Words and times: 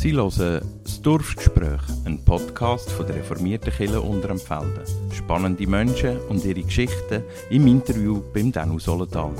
Sie 0.00 0.12
hören 0.12 0.62
das 0.84 1.02
Dorfgespräch, 1.02 1.80
ein 2.04 2.24
Podcast 2.24 2.88
von 2.88 3.04
der 3.04 3.16
reformierten 3.16 3.72
Kirche 3.72 4.00
Unterempfelden. 4.00 4.84
Spannende 5.12 5.66
Menschen 5.66 6.20
und 6.28 6.44
ihre 6.44 6.62
Geschichten 6.62 7.24
im 7.50 7.66
Interview 7.66 8.22
beim 8.32 8.52
Danu 8.52 8.78
Solenthaler. 8.78 9.34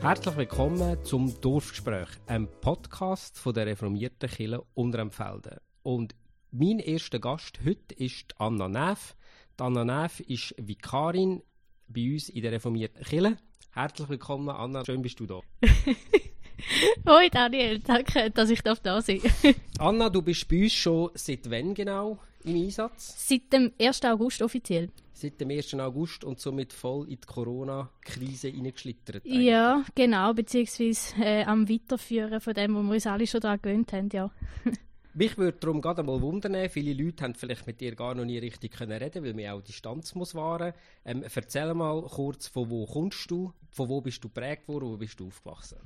Herzlich 0.00 0.36
willkommen 0.38 1.04
zum 1.04 1.38
Dorfgespräch, 1.38 2.08
einem 2.26 2.48
Podcast 2.62 3.38
von 3.38 3.52
der 3.52 3.66
reformierten 3.66 4.30
Kirche 4.30 4.62
Unterempfelden. 4.72 5.58
Und 5.82 6.14
mein 6.50 6.78
erster 6.78 7.18
Gast 7.18 7.60
heute 7.62 7.94
ist 7.94 8.34
Anna 8.38 8.68
Neff. 8.68 9.14
Anna 9.58 9.84
Neff 9.84 10.20
ist 10.20 10.54
Vikarin 10.56 11.42
bei 11.88 12.10
uns 12.14 12.30
in 12.30 12.40
der 12.40 12.52
reformierten 12.52 13.04
Kirche. 13.04 13.36
Herzlich 13.72 14.08
willkommen, 14.08 14.48
Anna. 14.48 14.84
Schön 14.84 15.02
bist 15.02 15.20
du 15.20 15.26
da. 15.26 15.40
Hoi 17.06 17.28
Daniel, 17.30 17.78
danke, 17.78 18.30
dass 18.30 18.50
ich 18.50 18.62
da 18.62 19.00
sein 19.00 19.20
Anna, 19.78 20.10
du 20.10 20.22
bist 20.22 20.48
bei 20.48 20.62
uns 20.64 20.72
schon 20.72 21.10
seit 21.14 21.48
wann 21.50 21.74
genau 21.74 22.18
im 22.44 22.56
Einsatz? 22.56 23.28
Seit 23.28 23.52
dem 23.52 23.72
1. 23.80 24.04
August 24.04 24.42
offiziell. 24.42 24.90
Seit 25.12 25.40
dem 25.40 25.50
1. 25.50 25.74
August 25.74 26.24
und 26.24 26.40
somit 26.40 26.72
voll 26.72 27.04
in 27.04 27.20
die 27.20 27.26
Corona-Krise 27.26 28.48
hineingeschlittert. 28.48 29.24
Ja, 29.24 29.84
genau, 29.94 30.32
beziehungsweise 30.34 31.14
äh, 31.22 31.44
am 31.44 31.68
Weiterführen 31.68 32.40
von 32.40 32.54
dem, 32.54 32.74
wo 32.74 32.82
wir 32.82 32.94
uns 32.94 33.06
alle 33.06 33.26
schon 33.26 33.40
daran 33.40 33.60
gewöhnt 33.62 33.92
haben, 33.92 34.08
ja. 34.12 34.30
Mich 35.14 35.38
würde 35.38 35.58
darum 35.58 35.80
gerade 35.80 36.02
mal 36.02 36.20
wundern, 36.20 36.68
viele 36.68 36.92
Leute 36.92 37.24
haben 37.24 37.34
vielleicht 37.34 37.66
mit 37.66 37.80
dir 37.80 37.94
gar 37.94 38.14
noch 38.14 38.24
nie 38.24 38.38
richtig 38.38 38.72
können 38.72 38.92
reden, 38.92 39.24
weil 39.24 39.34
man 39.34 39.46
auch 39.46 39.62
Distanz 39.62 40.14
muss 40.14 40.34
wahren. 40.34 40.74
Ähm, 41.04 41.24
erzähl 41.34 41.72
mal 41.74 42.02
kurz, 42.02 42.46
von 42.46 42.70
wo 42.70 42.86
kommst 42.86 43.30
du, 43.30 43.52
von 43.70 43.88
wo 43.88 44.00
bist 44.00 44.22
du 44.22 44.28
prägt 44.28 44.68
worden, 44.68 44.90
wo 44.90 44.96
bist 44.96 45.18
du 45.18 45.26
aufgewachsen? 45.26 45.78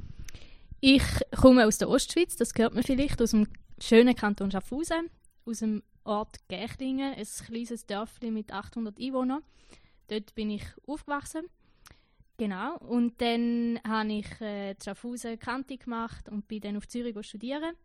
Ich 0.80 1.04
komme 1.40 1.66
aus 1.66 1.78
der 1.78 1.88
Ostschweiz, 1.88 2.36
das 2.36 2.52
gehört 2.54 2.74
mir 2.74 2.82
vielleicht, 2.82 3.22
aus 3.22 3.30
dem 3.30 3.46
schönen 3.78 4.16
Kanton 4.16 4.50
Schaffhausen, 4.50 5.08
aus 5.46 5.60
dem 5.60 5.82
Ort 6.04 6.36
Gächlingen, 6.48 7.14
ein 7.14 7.26
kleines 7.46 7.86
Dörfchen 7.86 8.34
mit 8.34 8.52
800 8.52 8.98
Einwohnern. 8.98 9.42
Dort 10.08 10.34
bin 10.34 10.50
ich 10.50 10.64
aufgewachsen. 10.86 11.46
Genau. 12.36 12.76
Und 12.78 13.20
dann 13.20 13.78
habe 13.86 14.12
ich 14.12 14.40
äh, 14.40 14.74
Schaffhausen 14.82 15.38
Kante 15.38 15.78
gemacht 15.78 16.28
und 16.28 16.48
bin 16.48 16.60
dann 16.60 16.76
auf 16.76 16.88
Zürich 16.88 17.16
studieren. 17.24 17.76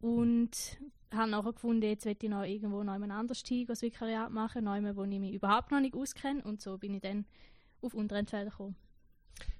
Und 0.00 0.78
habe 1.12 1.30
nachher 1.30 1.52
gefunden, 1.52 1.82
jetzt 1.82 2.04
will 2.04 2.16
ich 2.20 2.28
noch 2.28 2.44
irgendwo 2.44 2.82
noch 2.82 2.92
jemand 2.92 3.12
anders 3.12 3.42
hin, 3.46 3.66
das 3.66 3.82
Vikariat 3.82 4.30
machen, 4.30 4.64
noch 4.64 4.96
wo 4.96 5.04
ich 5.04 5.18
mich 5.18 5.34
überhaupt 5.34 5.70
noch 5.70 5.80
nicht 5.80 5.94
auskenne. 5.94 6.42
Und 6.42 6.60
so 6.60 6.78
bin 6.78 6.94
ich 6.94 7.00
dann 7.00 7.24
auf 7.80 7.94
Unterentfelden 7.94 8.50
gekommen. 8.50 8.76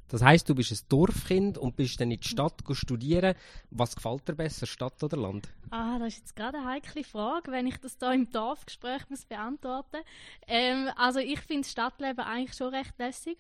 Das 0.09 0.23
heißt, 0.23 0.49
du 0.49 0.55
bist 0.55 0.73
ein 0.73 0.89
Dorfkind 0.89 1.59
und 1.59 1.77
bist 1.77 2.01
dann 2.01 2.11
in 2.11 2.21
die 2.21 2.27
Stadt 2.29 2.63
studieren. 2.73 3.35
Was 3.71 3.95
gefällt 3.95 4.27
dir 4.27 4.35
besser, 4.35 4.67
Stadt 4.67 5.03
oder 5.03 5.19
Land? 5.19 5.51
Ah, 5.71 5.99
das 5.99 6.15
ist 6.15 6.19
jetzt 6.21 6.37
gerade 6.37 6.59
eine 6.59 6.67
heikle 6.67 7.05
Frage, 7.05 7.53
wenn 7.53 7.67
ich 7.67 7.77
das 7.77 7.99
da 7.99 8.13
im 8.13 8.31
Dorfgespräch 8.31 9.09
muss 9.11 9.27
beantworten. 9.27 9.99
Ähm, 10.47 10.89
also 10.97 11.21
ich 11.21 11.41
finde 11.41 11.63
das 11.63 11.73
Stadtleben 11.73 12.25
eigentlich 12.25 12.57
schon 12.57 12.75
recht 12.75 12.99
lässig 12.99 13.39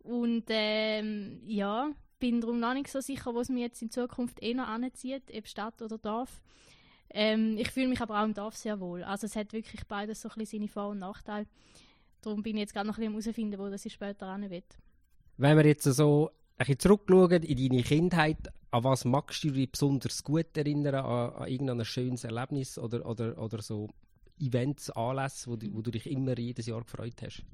und 0.00 0.44
ähm, 0.48 1.40
ja, 1.46 1.90
bin 2.18 2.40
darum 2.40 2.60
noch 2.60 2.74
nicht 2.74 2.88
so 2.88 3.00
sicher, 3.00 3.34
wo 3.34 3.40
es 3.40 3.48
mir 3.48 3.60
jetzt 3.60 3.82
in 3.82 3.90
Zukunft 3.90 4.42
eher 4.42 4.66
anzieht, 4.66 5.24
ob 5.36 5.46
Stadt 5.46 5.82
oder 5.82 5.98
Dorf. 5.98 6.42
Ähm, 7.10 7.56
ich 7.58 7.70
fühle 7.70 7.88
mich 7.88 8.00
aber 8.00 8.20
auch 8.20 8.24
im 8.24 8.34
Dorf 8.34 8.56
sehr 8.56 8.80
wohl. 8.80 9.04
Also 9.04 9.26
es 9.26 9.36
hat 9.36 9.52
wirklich 9.52 9.86
beides 9.86 10.22
so 10.22 10.28
ein 10.28 10.34
bisschen 10.36 10.60
seine 10.60 10.68
Vor- 10.68 10.90
und 10.90 10.98
Nachteile. 10.98 11.46
Darum 12.22 12.42
bin 12.42 12.56
ich 12.56 12.62
jetzt 12.62 12.74
gerade 12.74 12.88
noch 12.88 12.98
ein 12.98 13.12
bisschen 13.12 13.22
herausfinden, 13.22 13.58
wo 13.58 13.68
das 13.68 13.84
ich 13.84 13.92
später 13.92 14.32
hin 14.34 14.50
will. 14.50 14.62
Wenn 15.36 15.56
wir 15.56 15.66
jetzt 15.66 15.84
so 15.84 16.30
ein 16.30 16.58
bisschen 16.58 16.78
zurückschauen 16.78 17.42
in 17.42 17.68
deine 17.68 17.82
Kindheit, 17.82 18.48
an 18.70 18.84
was 18.84 19.04
magst 19.04 19.44
du 19.44 19.50
dich 19.50 19.70
besonders 19.70 20.24
gut 20.24 20.56
erinnern? 20.56 20.96
An, 20.96 21.30
an 21.34 21.48
irgendein 21.48 21.84
schönes 21.84 22.24
Erlebnis 22.24 22.78
oder, 22.78 23.06
oder, 23.06 23.38
oder 23.38 23.62
so 23.62 23.88
Events, 24.40 24.90
Anlässe, 24.90 25.50
wo, 25.50 25.56
wo 25.72 25.82
du 25.82 25.90
dich 25.90 26.06
immer 26.10 26.38
jedes 26.38 26.66
Jahr 26.66 26.82
gefreut 26.82 27.22
hast? 27.22 27.44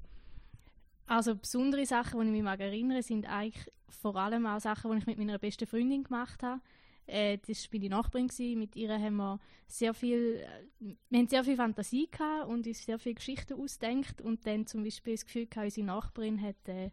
Also 1.13 1.37
besondere 1.37 1.85
Sachen, 1.85 2.21
die 2.21 2.27
ich 2.29 2.33
mich 2.33 2.43
mag 2.43 2.59
erinnern 2.61 3.03
sind 3.03 3.27
eigentlich 3.27 3.71
vor 3.91 4.17
allem 4.17 4.47
auch 4.47 4.61
Sachen, 4.61 4.91
die 4.91 4.97
ich 4.97 5.07
mit 5.07 5.19
meiner 5.19 5.39
besten 5.39 5.67
Freundin 5.67 6.05
gemacht 6.05 6.43
habe. 6.43 6.63
Äh, 7.07 7.37
das 7.47 7.71
war 7.71 7.79
meine 7.79 7.91
Nachbarin. 7.91 8.31
Mit 8.59 8.77
ihr 8.77 8.99
haben 8.99 9.17
wir 9.17 9.39
sehr 9.69 9.93
viel, 9.93 10.43
äh, 10.81 10.95
wir 11.11 11.19
haben 11.19 11.29
sehr 11.29 11.45
viel 11.45 11.57
Fantasie 11.57 12.09
gehabt 12.11 12.49
und 12.49 12.67
uns 12.67 12.87
sehr 12.87 12.99
viele 12.99 13.17
Geschichten 13.17 13.61
ausdenkt 13.61 14.23
und 14.23 14.47
dann 14.47 14.67
zum 14.67 14.85
Beispiel 14.85 15.13
das 15.13 15.27
Gefühl 15.27 15.45
gehabt, 15.49 15.67
unsere 15.67 15.87
Nachbarin 15.87 16.41
hat 16.41 16.67
äh, 16.69 16.91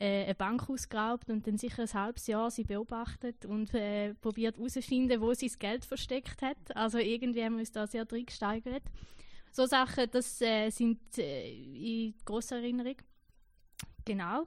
äh, 0.00 0.24
eine 0.24 0.34
Bank 0.34 0.68
ausgeraubt 0.68 1.30
und 1.30 1.46
dann 1.46 1.58
sicher 1.58 1.82
ein 1.82 1.92
halbes 1.92 2.26
Jahr 2.26 2.50
sie 2.50 2.64
beobachtet 2.64 3.46
und 3.46 3.72
äh, 3.72 4.14
probiert 4.14 4.56
herauszufinden, 4.56 5.20
wo 5.20 5.32
sie 5.32 5.46
das 5.46 5.60
Geld 5.60 5.84
versteckt 5.84 6.42
hat. 6.42 6.76
Also 6.76 6.98
irgendwie 6.98 7.44
haben 7.44 7.52
wir 7.52 7.60
uns 7.60 7.70
da 7.70 7.86
sehr 7.86 8.04
drin 8.04 8.26
gesteigert. 8.26 8.82
So 9.52 9.64
Sachen, 9.66 10.10
das 10.10 10.38
sind 10.38 10.98
in 11.16 12.14
grosser 12.24 12.56
Erinnerung. 12.56 12.96
Genau. 14.08 14.46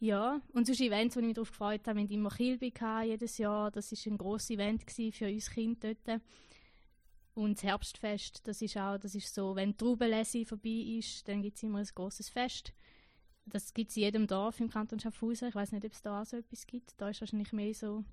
Ja, 0.00 0.42
und 0.52 0.66
sonst 0.66 0.82
Events, 0.82 1.16
wo 1.16 1.20
ich 1.20 1.24
mich 1.24 1.34
darauf 1.34 1.48
gefreut 1.48 1.88
habe, 1.88 1.96
wir 1.96 2.04
hatten 2.04 2.12
immer 2.12 2.28
Kilby 2.28 2.74
jedes 3.04 3.38
Jahr. 3.38 3.70
Das 3.70 3.90
war 3.90 4.12
ein 4.12 4.18
grosses 4.18 4.50
Event 4.50 4.84
für 4.90 5.26
uns 5.26 5.50
Kinder 5.50 5.94
dort. 6.04 6.20
Und 7.32 7.56
das 7.56 7.62
Herbstfest, 7.62 8.46
das 8.46 8.60
ist 8.60 8.76
auch, 8.76 8.98
das 8.98 9.14
ist 9.14 9.34
so, 9.34 9.56
wenn 9.56 9.70
die 9.70 9.78
Traubenlese 9.78 10.44
vorbei 10.44 10.98
ist, 10.98 11.26
dann 11.26 11.40
gibt 11.40 11.56
es 11.56 11.62
immer 11.62 11.78
ein 11.78 11.88
grosses 11.94 12.28
Fest. 12.28 12.74
Das 13.46 13.72
gibt 13.72 13.92
es 13.92 13.96
in 13.96 14.02
jedem 14.02 14.26
Dorf 14.26 14.60
im 14.60 14.68
Kanton 14.68 15.00
Schaffhausen. 15.00 15.48
Ich 15.48 15.54
weiß 15.54 15.72
nicht, 15.72 15.86
ob 15.86 15.92
es 15.92 16.02
da 16.02 16.20
auch 16.20 16.26
so 16.26 16.36
etwas 16.36 16.66
gibt. 16.66 16.92
Da 17.00 17.08
ist 17.08 17.22
wahrscheinlich 17.22 17.54
mehr 17.54 17.72
so 17.72 18.04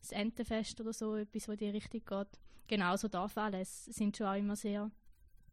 das 0.00 0.10
Entenfest 0.10 0.80
oder 0.80 0.92
so, 0.92 1.14
etwas, 1.14 1.48
wo 1.48 1.54
die 1.54 1.68
richtig 1.68 2.06
geht. 2.06 2.40
Genau, 2.66 2.96
so 2.96 3.06
Dorfanlässe 3.06 3.92
sind 3.92 4.16
schon 4.16 4.26
auch 4.26 4.34
immer 4.34 4.56
sehr, 4.56 4.90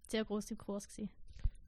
sehr 0.07 0.25
gross 0.25 0.49
im 0.49 0.57
Kurs 0.57 0.87
gewesen. 0.87 1.11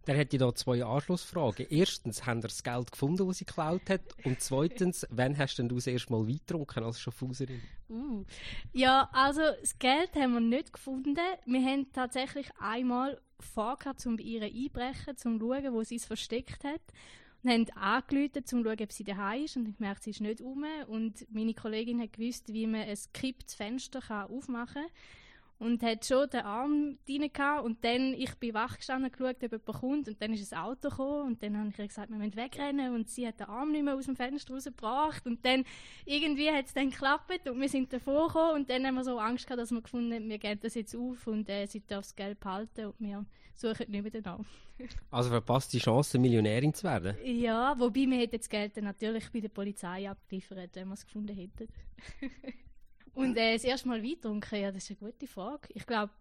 Dann 0.06 0.18
hätte 0.18 0.36
ich 0.36 0.40
da 0.40 0.54
zwei 0.54 0.84
Anschlussfragen. 0.84 1.66
Erstens, 1.70 2.26
haben 2.26 2.40
ihr 2.40 2.50
das 2.50 2.64
Geld 2.64 2.92
gefunden, 2.92 3.26
das 3.26 3.38
sie 3.38 3.46
geklaut 3.46 3.90
hat? 3.90 4.02
Und 4.26 4.42
zweitens, 4.42 5.08
wann 5.12 5.38
hast 5.38 5.56
denn 5.58 5.70
du 5.70 5.76
das 5.76 5.88
erste 5.88 6.12
Mal 6.12 6.28
Wein 6.28 6.84
als 6.84 7.00
Schaffhauserin? 7.00 7.62
Uh. 7.90 8.26
Ja, 8.74 9.10
also 9.14 9.42
das 9.62 9.80
Geld 9.80 10.14
haben 10.16 10.34
wir 10.34 10.40
nicht 10.42 10.74
gefunden. 10.74 11.18
Wir 11.46 11.62
haben 11.62 11.92
tatsächlich 11.94 12.50
einmal 12.60 13.22
vorgehabt, 13.40 14.06
um 14.06 14.18
bei 14.18 14.24
ihr 14.24 14.44
einbrechen, 14.44 15.16
um 15.26 15.40
zu 15.40 15.40
schauen, 15.40 15.74
wo 15.74 15.84
sie 15.84 15.96
es 15.96 16.06
versteckt 16.06 16.64
hat. 16.66 16.82
Und 17.44 17.52
haben 17.52 17.70
angerufen, 17.72 18.38
um 18.38 18.46
zu 18.46 18.64
schauen, 18.64 18.82
ob 18.82 18.92
sie 18.92 19.04
daheim 19.06 19.44
ist. 19.46 19.56
Und 19.56 19.70
ich 19.70 19.78
gemerkt, 19.78 20.04
sie 20.04 20.12
ist 20.12 20.22
nicht 20.22 20.42
um. 20.42 20.66
Und 20.88 21.26
meine 21.34 21.54
Kollegin 21.54 22.02
hat 22.02 22.14
gewusst, 22.14 22.52
wie 22.52 22.68
man 22.68 22.82
ein 22.82 22.98
gekipptes 23.14 23.56
Fenster 23.56 24.30
aufmachen 24.30 24.84
kann 24.84 24.92
und 25.64 25.82
hat 25.82 26.06
schon 26.06 26.30
den 26.30 26.42
Arm 26.42 26.98
gehabt. 27.06 27.66
und 27.66 27.84
dann, 27.84 28.14
ich 28.14 28.34
bin 28.36 28.54
wach 28.54 28.78
gestanden 28.78 29.06
und 29.06 29.18
geschaut, 29.18 29.36
ob 29.36 29.42
jemand 29.42 29.66
kommt 29.66 30.08
und 30.08 30.22
dann 30.22 30.34
ist 30.34 30.54
ein 30.54 30.60
Auto 30.60 30.90
gekommen 30.90 31.28
und 31.28 31.44
dann 31.44 31.58
habe 31.58 31.70
ich 31.70 31.76
gesagt, 31.76 32.10
wir 32.10 32.18
müssen 32.18 32.36
wegrennen 32.36 32.94
und 32.94 33.10
sie 33.10 33.28
hat 33.28 33.40
den 33.40 33.48
Arm 33.48 33.72
nicht 33.72 33.84
mehr 33.84 33.96
aus 33.96 34.06
dem 34.06 34.16
Fenster 34.16 34.54
rausgebracht 34.54 35.26
und 35.26 35.46
dann 35.46 35.64
irgendwie 36.06 36.52
hat 36.52 36.66
es 36.66 36.74
dann 36.74 36.90
geklappt 36.90 37.50
und 37.50 37.60
wir 37.60 37.70
sind 37.70 37.92
davor 37.94 38.28
gekommen 38.28 38.62
und 38.62 38.70
dann 38.70 38.86
haben 38.86 38.96
wir 38.96 39.04
so 39.04 39.18
Angst 39.20 39.48
gehabt, 39.48 39.62
dass 39.62 39.72
wir 39.72 39.82
gefunden 39.82 40.14
haben, 40.14 40.30
wir 40.30 40.38
gehen 40.38 40.60
das 40.62 40.76
jetzt 40.76 40.96
auf 40.96 41.28
und 41.28 41.50
äh, 41.50 41.66
sie 41.66 41.82
darf 41.86 42.04
das 42.04 42.16
Geld 42.16 42.40
behalten 42.40 42.88
und 42.88 42.96
wir 43.00 43.26
suchen 43.56 43.90
nicht 43.90 44.04
mehr 44.04 44.22
danach. 44.22 44.46
also 45.12 45.30
verpasst 45.30 45.74
die 45.74 45.80
Chance, 45.80 46.20
Millionärin 46.20 46.74
zu 46.74 46.84
werden? 46.84 47.16
Ja, 47.24 47.76
wobei 47.80 48.06
wir 48.08 48.18
hätten 48.18 48.38
das 48.38 48.50
Geld 48.50 48.76
dann 48.78 48.86
natürlich 48.86 49.32
bei 49.32 49.40
der 49.40 49.50
Polizei 49.50 50.10
abgeliefert, 50.10 50.72
wenn 50.74 50.88
wir 50.88 50.94
es 50.94 51.06
gefunden 51.06 51.36
hätten. 51.36 51.68
Und 53.14 53.38
äh, 53.38 53.54
das 53.54 53.64
erste 53.64 53.88
Mal 53.88 54.04
Wein 54.04 54.20
trinken, 54.20 54.56
ja, 54.56 54.72
das 54.72 54.90
ist 54.90 55.02
eine 55.02 55.12
gute 55.12 55.28
Frage. 55.28 55.70
Ich 55.74 55.86
glaube, 55.86 56.14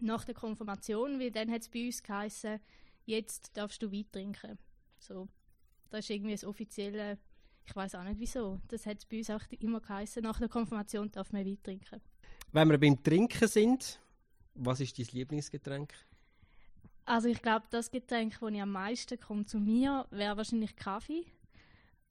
nach 0.00 0.24
der 0.24 0.34
Konfirmation, 0.34 1.18
weil 1.18 1.30
dann 1.30 1.50
hat 1.50 1.62
es 1.62 1.68
bei 1.68 1.86
uns 1.86 2.02
geheißen, 2.02 2.60
jetzt 3.06 3.56
darfst 3.56 3.82
du 3.82 3.90
Wein 3.90 4.06
trinken. 4.10 4.58
So, 4.98 5.28
das 5.90 6.00
ist 6.00 6.10
irgendwie 6.10 6.32
das 6.32 6.44
offizielle, 6.44 7.18
ich 7.64 7.74
weiß 7.74 7.96
auch 7.96 8.04
nicht 8.04 8.20
wieso, 8.20 8.60
das 8.68 8.86
hat 8.86 8.98
es 8.98 9.06
bei 9.06 9.18
uns 9.18 9.30
auch 9.30 9.42
immer 9.58 9.80
geheißen, 9.80 10.22
nach 10.22 10.38
der 10.38 10.48
Konfirmation 10.48 11.10
darf 11.10 11.32
man 11.32 11.44
Wein 11.44 11.58
trinken. 11.62 12.00
Wenn 12.52 12.70
wir 12.70 12.78
beim 12.78 13.02
Trinken 13.02 13.48
sind, 13.48 14.00
was 14.54 14.80
ist 14.80 14.98
dein 14.98 15.06
Lieblingsgetränk? 15.12 15.92
Also 17.04 17.28
ich 17.28 17.40
glaube, 17.40 17.66
das 17.70 17.90
Getränk, 17.90 18.38
das 18.40 18.50
ich 18.50 18.60
am 18.60 18.72
meisten 18.72 19.20
kommt 19.20 19.48
zu 19.48 19.58
mir, 19.58 20.06
wäre 20.10 20.36
wahrscheinlich 20.36 20.74
Kaffee. 20.74 21.24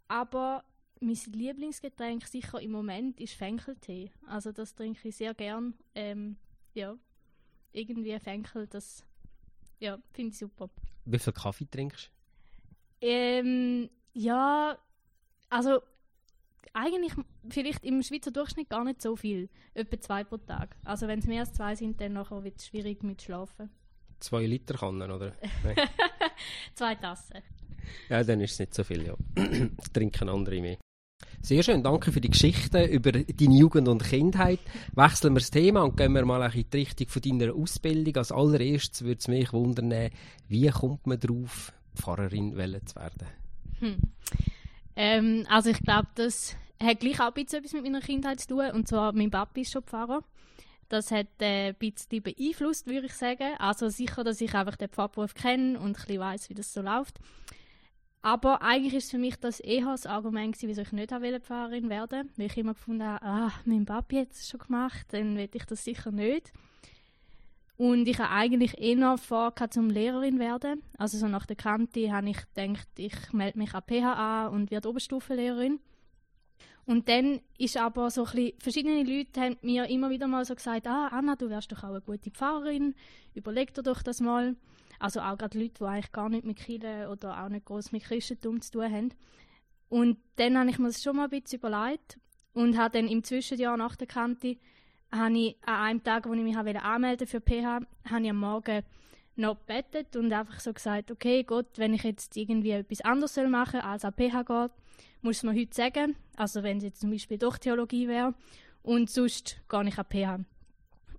Aber 0.08 0.64
mein 1.06 1.34
Lieblingsgetränk 1.34 2.25
sicher 2.25 2.62
im 2.62 2.72
Moment 2.72 3.19
ist 3.19 3.34
Fenkeltee. 3.34 4.12
Also 4.28 4.52
das 4.52 4.75
trinke 4.75 5.07
ich 5.07 5.16
sehr 5.16 5.34
gern. 5.34 5.75
Ähm, 5.94 6.38
ja, 6.74 6.98
irgendwie 7.72 8.18
Fenkel, 8.19 8.68
das 8.68 9.04
ja, 9.80 9.98
finde 10.13 10.31
ich 10.31 10.38
super. 10.38 10.69
Wie 11.06 11.19
viel 11.19 11.34
Kaffee 11.34 11.66
trinkst 11.69 12.10
du? 13.02 13.07
Ähm, 13.07 13.90
ja, 14.13 14.78
also 15.50 15.81
eigentlich 16.74 17.13
vielleicht 17.50 17.84
im 17.86 18.01
Schweizer 18.01 18.31
Durchschnitt 18.31 18.69
gar 18.69 18.84
nicht 18.84 19.01
so 19.01 19.16
viel. 19.16 19.50
Etwa 19.74 20.00
zwei 20.00 20.24
pro 20.24 20.38
Tag. 20.38 20.75
Also 20.84 21.08
wenn 21.08 21.19
es 21.19 21.28
mehr 21.28 21.42
als 21.42 21.54
zwei 21.54 21.75
sind, 21.75 22.01
dann 22.01 22.16
wird 22.16 22.58
es 22.58 22.68
schwierig 22.68 23.04
mit 23.04 23.22
Schlafen. 23.22 23.69
Zwei 24.19 24.46
Liter 24.46 24.75
Kannen, 24.75 25.12
oder? 25.12 25.34
zwei 26.74 26.96
Tassen. 26.96 27.42
Ja, 28.10 28.24
dann 28.24 28.42
ist 28.42 28.54
es 28.54 28.60
nicht 28.60 28.74
so 28.74 28.84
viel, 28.84 29.06
ja. 29.06 29.16
trinken 29.94 30.30
andere 30.30 30.62
mehr. 30.62 30.78
Sehr 31.46 31.62
schön, 31.62 31.84
danke 31.84 32.12
für 32.12 32.22
die 32.22 32.32
Geschichte 32.32 32.86
über 32.86 33.12
deine 33.12 33.56
Jugend 33.56 33.88
und 33.88 34.04
Kindheit. 34.04 34.60
Wechseln 34.96 35.36
wir 35.36 35.42
das 35.42 35.52
Thema 35.52 35.84
und 35.84 35.96
gehen 35.96 36.12
wir 36.14 36.26
mal 36.26 36.52
in 36.52 36.66
die 36.68 36.78
Richtung 36.78 37.08
von 37.08 37.22
deiner 37.22 37.54
Ausbildung. 37.54 38.16
Als 38.16 38.32
allererstes 38.32 39.04
würde 39.04 39.20
es 39.20 39.28
mich 39.28 39.54
wundern, 39.54 40.10
wie 40.48 40.68
kommt 40.70 41.06
man 41.06 41.20
darauf, 41.20 41.72
Pfarrerin 41.96 42.52
zu 42.86 42.96
werden? 42.96 43.28
Hm. 43.80 43.98
Ähm, 44.96 45.46
also 45.48 45.70
ich 45.70 45.80
glaube, 45.82 46.08
das 46.16 46.56
hat 46.82 47.02
gleich 47.02 47.20
auch 47.20 47.36
etwas 47.36 47.74
mit 47.74 47.84
meiner 47.84 48.02
Kindheit 48.02 48.40
zu 48.40 48.48
tun. 48.48 48.72
Und 48.72 48.88
zwar, 48.88 49.14
mein 49.14 49.30
Papi 49.30 49.62
ist 49.62 49.72
schon 49.72 49.84
Pfarrer. 49.84 50.24
Das 50.90 51.12
hat 51.12 51.28
äh, 51.42 51.68
ein 51.68 51.76
bisschen 51.76 52.24
beeinflusst, 52.24 52.88
würde 52.88 53.06
ich 53.06 53.14
sagen. 53.14 53.54
Also 53.60 53.90
sicher, 53.90 54.24
dass 54.24 54.42
ich 54.42 54.56
einfach 54.56 54.78
den 54.78 54.90
Pfarrberuf 54.90 55.36
kenne 55.36 55.80
und 55.80 55.90
ein 55.90 55.94
bisschen 55.94 56.20
weiss, 56.20 56.50
wie 56.50 56.56
das 56.56 56.74
so 56.74 56.82
läuft. 56.82 57.20
Aber 58.25 58.63
eigentlich 58.63 58.95
ist 58.95 59.12
für 59.12 59.19
mich 59.19 59.36
das 59.36 59.60
eher 59.60 59.86
das 59.86 60.07
Argument 60.07 60.56
gewesen, 60.56 60.68
wieso 60.68 60.81
ich 60.81 60.92
nicht 60.92 61.44
Pfarrerin 61.44 61.92
werden 61.92 62.31
Weil 62.36 62.48
ich 62.48 62.57
immer 62.57 62.74
gefunden 62.74 63.04
habe, 63.04 63.24
ah, 63.24 63.51
mein 63.66 63.86
Papi 63.86 64.16
hat 64.16 64.31
es 64.31 64.50
schon 64.50 64.62
gemacht, 64.62 65.06
dann 65.12 65.38
will 65.38 65.48
ich 65.54 65.66
das 65.66 65.83
sicher 65.83 66.12
nicht. 66.12 66.51
Und 67.77 68.07
ich 68.07 68.18
habe 68.18 68.31
eigentlich 68.31 68.80
eher 68.80 69.19
vor, 69.19 69.54
zum 69.69 69.92
Lehrerin 69.92 70.39
werden. 70.39 70.81
Also 70.98 71.19
so 71.19 71.27
nach 71.27 71.45
der 71.45 71.56
Kante 71.56 72.12
habe 72.12 72.31
ich 72.31 72.38
gedacht, 72.56 72.88
ich 72.98 73.31
melde 73.31 73.60
mich 73.60 73.75
an 73.75 73.83
PHA 73.86 74.48
und 74.48 74.72
werde 74.72 74.89
Oberstufenlehrerin. 74.89 75.80
Und 76.88 77.07
dann 77.07 77.42
ist 77.60 77.77
aber 77.77 78.10
so 78.10 78.25
ein 78.25 78.31
bisschen, 78.31 78.54
verschiedene 78.60 79.04
Leute 79.04 79.39
haben 79.39 79.57
mir 79.62 79.88
immer 79.88 80.10
wieder 80.10 80.25
mal 80.25 80.45
so 80.45 80.56
gesagt, 80.56 80.88
ah, 80.88 81.10
Anna, 81.10 81.36
du 81.36 81.51
wärst 81.51 81.72
doch 81.72 81.83
auch 81.83 81.89
eine 81.89 82.01
gute 82.01 82.31
Pfarrerin, 82.31 82.95
überleg 83.36 83.72
dir 83.75 83.83
doch 83.83 84.01
das 84.01 84.19
mal. 84.19 84.56
Also 85.06 85.19
auch 85.19 85.38
gerade 85.38 85.60
Leute, 85.60 85.75
die 85.80 85.84
eigentlich 85.84 86.12
gar 86.12 86.30
nicht 86.30 86.48
mit 86.48 86.57
Kirche 86.57 87.07
oder 87.12 87.44
auch 87.44 87.48
nicht 87.48 87.66
groß 87.66 87.92
mit 87.92 88.06
Christentum 88.06 88.60
zu 88.60 88.72
tun 88.72 88.92
haben. 88.92 89.13
Und 89.88 90.18
dann 90.38 90.57
habe 90.57 90.72
ich 90.72 90.80
mir 90.80 90.88
das 90.88 91.04
schon 91.04 91.18
mal 91.18 91.25
ein 91.25 91.30
bisschen 91.30 91.60
überlegt 91.60 92.19
und 92.54 92.75
habe 92.75 92.98
dann 92.98 93.07
im 93.07 93.24
Zwischenjahr 93.24 93.78
nach 93.78 93.96
der 93.96 94.07
Kante, 94.07 94.57
habe 95.12 95.38
ich 95.38 95.57
an 95.63 95.75
einem 95.75 96.04
Tag, 96.04 96.28
wo 96.28 96.34
ich 96.34 96.42
mich 96.42 96.57
anmelden 96.57 97.28
für 97.28 97.40
PH, 97.40 97.81
habe 98.10 98.24
ich 98.24 98.30
am 98.31 98.40
Morgen 98.40 98.81
noch 99.36 99.60
gebettet 99.60 100.16
und 100.16 100.34
einfach 100.34 100.60
so 100.60 100.74
gesagt, 100.74 101.12
okay, 101.12 101.44
Gott, 101.44 101.78
wenn 101.78 101.94
ich 101.94 102.01
jetzt 102.01 102.36
irgendwie 102.36 102.72
etwas 102.72 103.01
anderes 103.01 103.38
machen 103.48 103.81
soll 103.81 103.92
als 103.92 104.06
an 104.06 104.13
PH 104.13 104.42
geht, 104.42 104.72
muss 105.22 105.44
man 105.44 105.56
heute 105.56 105.75
sagen. 105.75 106.16
Also 106.36 106.63
wenn 106.63 106.78
es 106.78 106.84
jetzt 106.84 107.01
zum 107.01 107.12
Beispiel 107.12 107.38
doch 107.38 107.60
Theologie 107.60 108.08
wäre. 108.08 108.34
Und 108.81 109.12
sonst 109.12 109.62
gar 109.68 109.84
nicht 109.84 110.00
an 110.00 110.06
PH. 110.10 110.40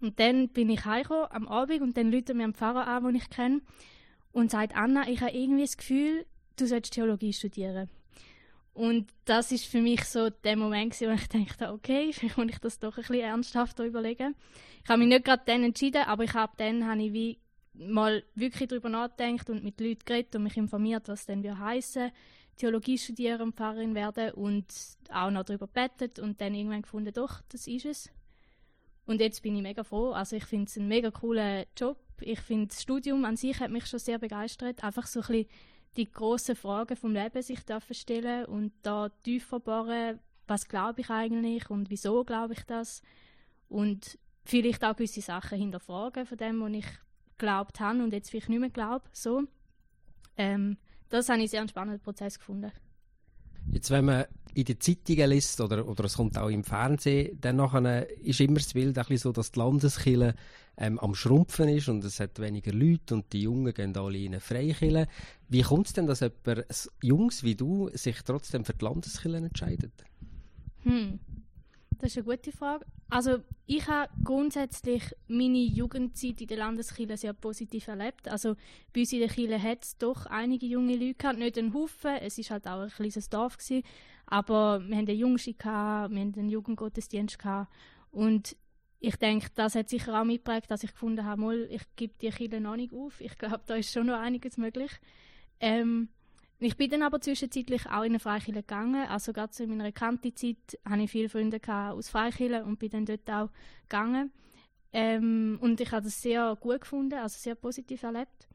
Und 0.01 0.21
dann 0.21 0.49
bin 0.49 0.71
ich 0.71 0.85
heimgekommen 0.85 1.27
am 1.31 1.49
Abend 1.49 1.81
und 1.83 1.97
dann 1.97 2.13
ruft 2.13 2.33
mir 2.35 2.45
ein 2.45 2.55
Pfarrer 2.55 2.87
an, 2.87 3.05
den 3.05 3.17
ich 3.17 3.31
kenne 3.31 3.61
und 4.33 4.51
sagt, 4.51 4.77
Anna, 4.77 5.09
ich 5.09 5.21
habe 5.21 5.33
irgendwie 5.33 5.63
das 5.63 5.77
Gefühl, 5.77 6.27
du 6.57 6.67
sollst 6.67 6.93
Theologie 6.93 7.33
studieren. 7.33 7.89
Und 8.75 9.11
das 9.25 9.53
ist 9.53 9.65
für 9.65 9.81
mich 9.81 10.05
so 10.05 10.29
der 10.29 10.57
Moment, 10.57 11.01
wo 11.01 11.11
ich 11.11 11.29
dachte, 11.29 11.73
okay, 11.73 12.13
vielleicht 12.13 12.37
muss 12.37 12.49
ich 12.51 12.59
das 12.59 12.79
doch 12.79 12.97
ein 12.99 13.03
bisschen 13.03 13.21
ernsthafter 13.21 13.85
überlegen. 13.85 14.35
Ich 14.85 14.91
habe 14.91 14.99
mich 14.99 15.09
nicht 15.09 15.25
gerade 15.25 15.43
dann 15.47 15.65
entschieden, 15.65 16.05
aber 16.05 16.25
ich 16.25 16.35
habe 16.35 16.53
dann 16.59 16.87
habe 16.87 17.03
ich 17.03 17.13
wie 17.13 17.39
mal 17.73 18.23
wirklich 18.35 18.69
darüber 18.69 18.89
nachgedacht 18.89 19.51
und 19.51 19.65
mit 19.65 19.81
Leuten 19.81 20.05
geredet 20.05 20.37
und 20.37 20.45
mich 20.45 20.57
informiert, 20.57 21.09
was 21.09 21.27
denn 21.27 21.43
wir 21.43 21.59
heißen 21.59 22.11
Theologie 22.57 22.97
studieren 22.99 23.43
und 23.43 23.55
Pfarrerin 23.55 23.95
werden 23.95 24.33
und 24.33 24.67
auch 25.11 25.31
noch 25.31 25.45
darüber 25.45 25.67
bettet 25.67 26.19
und 26.19 26.41
dann 26.41 26.55
irgendwann 26.55 26.83
gefunden, 26.83 27.13
doch, 27.13 27.43
das 27.51 27.67
ist 27.67 27.85
es. 27.85 28.11
Und 29.07 29.21
jetzt 29.21 29.43
bin 29.43 29.55
ich 29.57 29.63
mega 29.63 29.85
froh. 29.85 30.11
Also 30.11 30.37
ich 30.37 30.45
finde 30.45 30.67
es 30.67 30.77
einen 30.77 30.89
mega 30.89 31.11
coolen 31.11 31.65
Job. 31.77 31.99
Ich 32.21 32.41
finde 32.41 32.69
das 32.69 32.83
Studium 32.83 33.25
an 33.25 33.37
sich 33.37 33.61
hat 33.61 33.71
mich 33.71 33.87
schon 33.87 34.01
sehr 34.01 34.19
begeistert. 34.19 34.83
Einfach 34.83 35.07
so 35.07 35.21
ein 35.21 35.27
bisschen 35.27 35.47
die 35.97 36.11
grossen 36.11 36.57
Fragen 36.57 36.97
vom 36.97 37.13
Leben 37.13 37.43
sich 37.43 37.65
dürfen 37.65 37.95
stellen 37.95 38.45
und 38.47 38.73
da 38.83 39.09
tiefer 39.23 39.61
bohren, 39.61 40.19
was 40.47 40.69
glaube 40.69 41.01
ich 41.01 41.11
eigentlich 41.11 41.71
und 41.71 41.91
wieso 41.91 42.23
glaube 42.25 42.53
ich 42.53 42.65
das 42.65 43.03
und 43.69 44.19
vielleicht 44.45 44.85
auch 44.85 44.95
gewisse 44.95 45.21
Sachen 45.21 45.59
hinterfragen 45.59 46.27
von 46.27 46.39
dem, 46.39 46.61
was 46.61 46.73
ich 46.73 46.87
geglaubt 47.39 47.81
habe 47.81 48.03
und 48.03 48.13
jetzt 48.13 48.31
vielleicht 48.31 48.49
nicht 48.49 48.61
mehr 48.61 48.71
glaube. 48.71 49.05
So. 49.13 49.45
Ähm, 50.37 50.77
das 51.09 51.29
habe 51.29 51.43
ich 51.43 51.51
sehr 51.51 51.61
einen 51.61 51.69
spannenden 51.69 52.01
Prozess 52.01 52.39
gefunden. 52.39 52.73
Jetzt, 53.73 53.91
wenn 53.91 54.05
man 54.05 54.25
in 54.55 54.65
den 54.65 54.81
Zeitungen 54.81 55.31
liest 55.31 55.61
oder, 55.61 55.87
oder 55.87 56.05
es 56.05 56.15
kommt 56.15 56.39
auch 56.39 56.49
im 56.49 56.65
Fernsehen, 56.65 57.39
dann 57.41 57.57
nachher 57.57 58.09
ist 58.21 58.41
immer 58.41 58.55
das 58.55 58.73
Bild 58.73 58.97
ein 58.97 59.17
so, 59.19 59.31
dass 59.33 59.53
die 59.53 59.59
Landeskille 59.59 60.35
ähm, 60.79 60.99
am 60.99 61.15
Schrumpfen 61.15 61.69
ist 61.69 61.89
und 61.89 62.03
es 62.05 62.21
hat 62.21 62.39
weniger 62.39 62.73
Leute 62.73 63.15
und 63.15 63.33
die 63.33 63.43
Jungen 63.43 63.75
gehen 63.75 63.97
alle 63.97 64.19
in 64.19 64.29
eine 64.29 64.41
Freikille. 64.41 65.09
Wie 65.49 65.63
kommt 65.63 65.89
es 65.89 65.93
denn, 65.93 66.07
dass 66.07 66.21
jemand 66.21 66.91
Jungs 67.03 67.43
wie 67.43 67.55
du 67.55 67.91
sich 67.93 68.23
trotzdem 68.25 68.65
für 68.65 68.73
die 68.73 68.85
Landeskille 68.85 69.39
entscheidet? 69.39 69.93
Hm. 70.85 71.19
Das 71.99 72.11
ist 72.11 72.19
eine 72.19 72.37
gute 72.37 72.53
Frage. 72.53 72.85
Also 73.09 73.39
ich 73.67 73.87
habe 73.89 74.13
grundsätzlich 74.23 75.03
meine 75.29 75.59
Jugendzeit 75.59 76.41
in 76.41 76.49
der 76.49 76.59
Landeskirche 76.59 77.17
sehr 77.17 77.33
positiv 77.33 77.89
erlebt. 77.89 78.29
Also 78.29 78.57
bei 78.93 79.01
uns 79.01 79.13
in 79.13 79.21
der 79.21 79.29
Kirche 79.29 79.63
hat 79.63 79.85
es 79.85 79.97
doch 79.97 80.27
einige 80.27 80.67
junge 80.67 80.97
Leute 80.97 81.15
gehabt, 81.15 81.39
nicht 81.39 81.59
einen 81.59 81.73
Haufen, 81.73 82.17
es 82.21 82.39
war 82.39 82.45
halt 82.51 82.67
auch 82.67 82.81
ein 82.81 82.91
kleines 82.91 83.29
Dorf 83.31 83.57
gewesen, 83.57 83.83
aber 84.27 84.81
wir 84.87 84.97
hatten 84.97 85.09
einen 85.09 85.19
Jungschi, 85.19 85.57
wir 85.59 85.73
hatten 85.73 86.17
einen 86.17 86.49
Jugendgottesdienst 86.49 87.39
gehabt. 87.39 87.73
und 88.11 88.57
ich 88.99 89.17
denke, 89.17 89.49
das 89.55 89.75
hat 89.75 89.91
sicher 89.91 90.19
auch 90.19 90.25
mitgeprägt, 90.25 90.71
dass 90.71 90.83
ich 90.83 90.91
gefunden 90.91 91.25
habe, 91.25 91.41
mal, 91.41 91.69
ich 91.71 91.83
gebe 91.97 92.15
die 92.21 92.31
Kirche 92.31 92.61
noch 92.61 92.77
nicht 92.77 92.95
auf. 92.95 93.21
Ich 93.21 93.37
glaube, 93.37 93.61
da 93.67 93.75
ist 93.77 93.93
schon 93.93 94.07
noch 94.07 94.19
einiges 94.19 94.57
möglich. 94.57 94.91
Ähm, 95.61 96.09
ich 96.59 96.77
bin 96.77 96.91
dann 96.91 97.03
aber 97.03 97.21
zwischenzeitlich 97.21 97.87
auch 97.87 98.03
in 98.03 98.13
eine 98.13 98.21
Freikirche 98.21 98.61
gegangen. 98.61 99.07
Also 99.09 99.33
gerade 99.33 99.63
in 99.63 99.77
meiner 99.77 99.93
Kantizeit 99.93 100.79
hatte 100.85 101.03
ich 101.03 101.11
viele 101.11 101.29
Freunde 101.29 101.61
aus 101.69 102.09
Freikirche 102.09 102.65
und 102.65 102.79
bin 102.79 102.91
dann 102.91 103.05
dort 103.05 103.31
auch 103.31 103.51
gegangen. 103.83 104.33
Ähm, 104.93 105.59
und 105.61 105.81
ich 105.81 105.93
habe 105.93 106.05
das 106.05 106.23
sehr 106.23 106.57
gut 106.59 106.81
gefunden, 106.81 107.19
also 107.19 107.37
sehr 107.39 107.55
positiv 107.55 108.03
erlebt. 108.03 108.49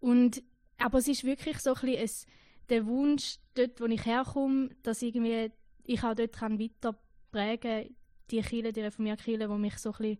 Und, 0.00 0.42
aber 0.78 0.98
es 0.98 1.06
ist 1.06 1.22
wirklich 1.22 1.58
so 1.58 1.74
ein 1.74 1.80
bisschen 1.80 2.28
der 2.68 2.86
Wunsch, 2.86 3.36
dort 3.54 3.80
wo 3.80 3.84
ich 3.86 4.04
herkomme, 4.04 4.70
dass 4.82 5.02
irgendwie 5.02 5.52
ich 5.84 6.02
auch 6.02 6.14
dort 6.14 6.32
kann 6.32 6.58
weiter 6.58 6.98
prägen 7.30 7.94
die 8.30 8.40
Kirche, 8.40 8.72
die 8.72 8.80
reformierte 8.80 9.24
Kirche, 9.24 9.46
die 9.46 9.58
mich 9.58 9.78
so 9.78 9.92
ein 9.92 9.98
bisschen, 9.98 10.18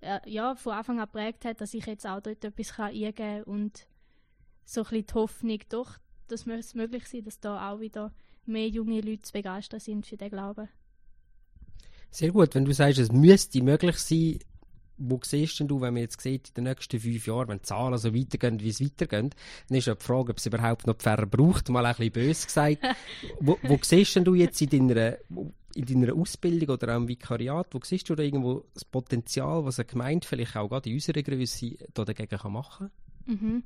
äh, 0.00 0.20
ja, 0.26 0.54
von 0.56 0.72
Anfang 0.72 0.98
an 0.98 1.06
geprägt 1.06 1.44
hat, 1.44 1.60
dass 1.60 1.74
ich 1.74 1.86
jetzt 1.86 2.06
auch 2.06 2.20
dort 2.20 2.44
etwas 2.44 2.78
eingeben 2.78 3.44
kann 3.44 3.70
so 4.64 4.80
ein 4.80 4.84
bisschen 4.84 5.06
die 5.06 5.14
Hoffnung, 5.14 5.60
doch, 5.68 5.98
dass 6.28 6.46
es 6.46 6.74
möglich 6.74 7.06
sein, 7.06 7.24
dass 7.24 7.40
da 7.40 7.70
auch 7.70 7.80
wieder 7.80 8.12
mehr 8.46 8.68
junge 8.68 9.00
Leute 9.00 9.22
zu 9.22 9.32
begeistern 9.32 9.80
sind 9.80 10.06
für 10.06 10.16
den 10.16 10.30
Glauben. 10.30 10.68
Sehr 12.10 12.30
gut, 12.30 12.54
wenn 12.54 12.64
du 12.64 12.72
sagst, 12.72 12.98
es 12.98 13.10
müsste 13.10 13.62
möglich 13.62 13.96
sein, 13.98 14.38
wo 14.96 15.18
siehst 15.22 15.58
denn 15.58 15.68
du, 15.68 15.80
wenn 15.80 15.94
man 15.94 16.02
jetzt 16.02 16.20
sieht, 16.20 16.48
in 16.50 16.54
den 16.54 16.64
nächsten 16.64 17.00
fünf 17.00 17.26
Jahren, 17.26 17.48
wenn 17.48 17.58
die 17.58 17.64
Zahlen 17.64 17.98
so 17.98 18.14
weitergehen, 18.14 18.60
wie 18.60 18.68
es 18.68 18.80
weitergeht, 18.80 19.34
dann 19.68 19.78
ist 19.78 19.86
ja 19.86 19.94
die 19.94 20.04
Frage, 20.04 20.30
ob 20.30 20.38
es 20.38 20.46
überhaupt 20.46 20.86
noch 20.86 20.96
Pfarrer 20.96 21.26
braucht, 21.26 21.68
mal 21.68 21.84
ein 21.84 21.94
bisschen 21.96 22.12
böse 22.12 22.46
gesagt. 22.46 22.78
wo, 23.40 23.58
wo 23.62 23.78
siehst 23.82 24.14
denn 24.14 24.24
du 24.24 24.34
jetzt 24.34 24.60
in 24.62 24.88
deiner, 24.88 25.16
in 25.74 25.86
deiner 25.86 26.14
Ausbildung 26.14 26.76
oder 26.76 26.92
auch 26.92 27.00
im 27.00 27.08
Vikariat, 27.08 27.68
wo 27.72 27.80
siehst 27.82 28.08
du 28.08 28.14
da 28.14 28.22
irgendwo 28.22 28.64
das 28.74 28.84
Potenzial, 28.84 29.64
was 29.64 29.80
eine 29.80 29.86
Gemeinde 29.86 30.26
vielleicht 30.26 30.56
auch 30.56 30.68
gerade 30.68 30.88
in 30.88 30.96
unserer 30.96 31.22
Größe 31.22 31.76
dagegen 31.92 32.52
machen 32.52 32.90
kann? 33.26 33.34
Mhm. 33.34 33.62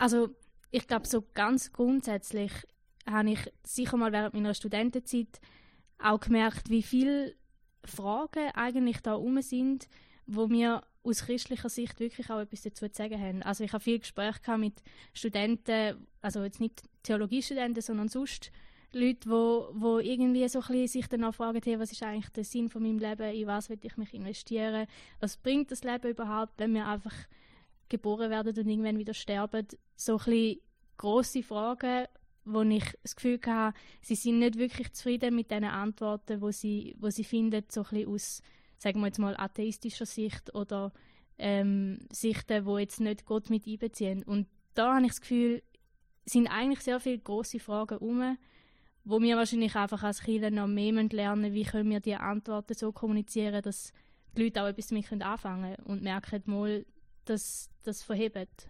Also 0.00 0.30
ich 0.70 0.86
glaube, 0.86 1.06
so 1.06 1.22
ganz 1.34 1.72
grundsätzlich 1.72 2.52
habe 3.08 3.32
ich 3.32 3.52
sicher 3.62 3.98
mal 3.98 4.12
während 4.12 4.32
meiner 4.32 4.54
Studentenzeit 4.54 5.40
auch 5.98 6.20
gemerkt, 6.20 6.70
wie 6.70 6.82
viele 6.82 7.34
Fragen 7.84 8.50
eigentlich 8.54 9.02
da 9.02 9.12
rum 9.12 9.42
sind, 9.42 9.88
wo 10.26 10.46
mir 10.46 10.82
aus 11.02 11.26
christlicher 11.26 11.68
Sicht 11.68 12.00
wirklich 12.00 12.30
auch 12.30 12.40
etwas 12.40 12.62
dazu 12.62 12.88
zu 12.88 12.94
sagen 12.94 13.20
haben. 13.20 13.42
Also 13.42 13.62
ich 13.62 13.74
habe 13.74 13.84
viel 13.84 13.98
Gespräche 13.98 14.56
mit 14.56 14.82
Studenten, 15.12 16.06
also 16.22 16.44
jetzt 16.44 16.60
nicht 16.60 16.82
Theologiestudenten, 17.02 17.82
sondern 17.82 18.08
sonst 18.08 18.50
Leute, 18.92 19.28
wo, 19.28 19.68
wo 19.74 19.98
irgendwie 19.98 20.48
so 20.48 20.62
ein 20.66 20.86
sich 20.86 21.08
danach 21.08 21.34
fragen, 21.34 21.60
hey, 21.62 21.78
was 21.78 21.92
ist 21.92 22.02
eigentlich 22.02 22.30
der 22.30 22.44
Sinn 22.44 22.70
von 22.70 22.82
meinem 22.82 22.98
Leben, 22.98 23.34
in 23.34 23.46
was 23.46 23.68
will 23.68 23.78
ich 23.82 23.98
mich 23.98 24.14
investieren, 24.14 24.86
was 25.20 25.36
bringt 25.36 25.70
das 25.70 25.84
Leben 25.84 26.10
überhaupt, 26.10 26.54
wenn 26.56 26.72
wir 26.72 26.86
einfach 26.86 27.14
geboren 27.90 28.30
werden 28.30 28.56
und 28.56 28.68
irgendwann 28.68 28.98
wieder 28.98 29.14
sterben, 29.14 29.66
so 29.96 30.18
ein 30.26 30.56
grosse 30.96 31.42
Fragen, 31.42 32.06
wo 32.44 32.62
ich 32.62 32.84
das 33.02 33.16
Gefühl 33.16 33.38
hatte, 33.46 33.78
sie 34.00 34.14
sind 34.14 34.38
nicht 34.38 34.58
wirklich 34.58 34.92
zufrieden 34.92 35.34
mit 35.34 35.50
den 35.50 35.64
Antworten, 35.64 36.40
wo 36.40 36.50
sie, 36.50 36.96
wo 36.98 37.10
sie 37.10 37.24
finden, 37.24 37.64
so 37.68 37.84
ein 37.90 38.06
aus, 38.06 38.42
sagen 38.78 39.00
wir 39.00 39.06
jetzt 39.06 39.18
mal, 39.18 39.36
atheistischer 39.36 40.06
Sicht 40.06 40.54
oder 40.54 40.92
ähm, 41.38 41.98
Sichten, 42.10 42.64
wo 42.64 42.78
jetzt 42.78 43.00
nicht 43.00 43.26
Gott 43.26 43.50
mit 43.50 43.66
einbeziehen. 43.66 44.22
Und 44.22 44.46
da 44.74 44.94
habe 44.94 45.04
ich 45.04 45.12
das 45.12 45.20
Gefühl, 45.20 45.62
sind 46.24 46.48
eigentlich 46.48 46.80
sehr 46.80 47.00
viele 47.00 47.18
große 47.18 47.58
Fragen 47.58 47.98
um, 47.98 48.38
wo 49.04 49.20
wir 49.20 49.36
wahrscheinlich 49.36 49.74
einfach 49.74 50.02
als 50.02 50.22
Kinder 50.22 50.50
noch 50.50 50.66
mehr 50.66 50.92
lernen 50.92 51.54
wie 51.54 51.64
können 51.64 51.90
wir 51.90 52.00
diese 52.00 52.20
Antworten 52.20 52.74
so 52.74 52.92
kommunizieren, 52.92 53.62
dass 53.62 53.92
die 54.36 54.44
Leute 54.44 54.62
auch 54.62 54.68
etwas 54.68 54.88
damit 54.88 55.10
anfangen 55.22 55.74
können 55.74 55.86
und 55.86 56.02
merken, 56.02 56.42
mal, 56.46 56.84
dass 57.24 57.70
das 57.82 58.02
verhebt. 58.02 58.68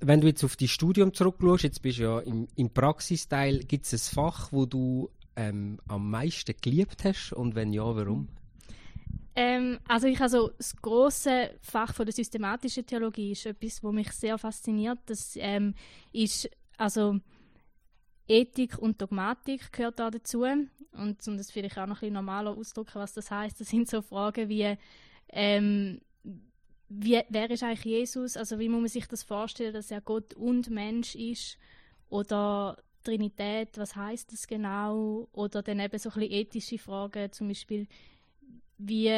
wenn 0.00 0.20
du 0.20 0.26
jetzt 0.26 0.44
auf 0.44 0.56
dein 0.56 0.68
Studium 0.68 1.14
zurückschaust, 1.14 1.64
jetzt 1.64 1.82
bist 1.82 1.98
du 1.98 2.02
ja 2.02 2.20
im, 2.20 2.48
im 2.56 2.70
Praxisteil, 2.70 3.60
gibt 3.60 3.86
es 3.86 3.92
ein 3.92 4.14
Fach, 4.14 4.52
wo 4.52 4.66
du 4.66 5.10
ähm, 5.36 5.78
am 5.88 6.10
meisten 6.10 6.54
geliebt 6.60 7.04
hast 7.04 7.32
und 7.32 7.54
wenn 7.54 7.72
ja, 7.72 7.84
warum? 7.84 8.28
Ähm, 9.34 9.78
also 9.86 10.06
ich 10.06 10.20
also 10.20 10.50
das 10.56 10.74
große 10.76 11.50
Fach 11.60 11.94
von 11.94 12.06
der 12.06 12.14
systematischen 12.14 12.86
Theologie 12.86 13.32
ist 13.32 13.44
etwas, 13.44 13.82
wo 13.82 13.92
mich 13.92 14.10
sehr 14.12 14.38
fasziniert. 14.38 14.98
Das 15.06 15.34
ähm, 15.36 15.74
ist 16.12 16.48
also 16.78 17.20
Ethik 18.26 18.78
und 18.78 19.00
Dogmatik 19.00 19.72
gehört 19.72 19.98
da 19.98 20.10
dazu 20.10 20.44
und 20.44 21.28
um 21.28 21.36
das 21.36 21.50
vielleicht 21.50 21.78
auch 21.78 21.86
noch 21.86 21.96
ein 21.96 22.00
bisschen 22.00 22.14
normaler 22.14 22.56
ausdrücken, 22.56 22.94
was 22.94 23.12
das 23.12 23.30
heißt. 23.30 23.60
Das 23.60 23.68
sind 23.68 23.88
so 23.88 24.00
Fragen 24.00 24.48
wie 24.48 24.74
ähm, 25.28 26.00
wie, 26.88 27.20
wer 27.28 27.50
ist 27.50 27.62
eigentlich 27.62 27.84
Jesus? 27.84 28.36
Also 28.36 28.58
wie 28.58 28.68
muss 28.68 28.80
man 28.80 28.88
sich 28.88 29.06
das 29.06 29.22
vorstellen, 29.22 29.72
dass 29.72 29.90
er 29.90 30.00
Gott 30.00 30.34
und 30.34 30.70
Mensch 30.70 31.14
ist? 31.14 31.58
Oder 32.08 32.78
Trinität, 33.02 33.76
was 33.78 33.96
heißt 33.96 34.32
das 34.32 34.46
genau? 34.46 35.28
Oder 35.32 35.62
dann 35.62 35.80
eben 35.80 35.98
so 35.98 36.10
ein 36.10 36.20
bisschen 36.20 36.32
ethische 36.32 36.78
Fragen, 36.78 37.32
zum 37.32 37.48
Beispiel, 37.48 37.86
wie, 38.78 39.08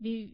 wie, 0.00 0.32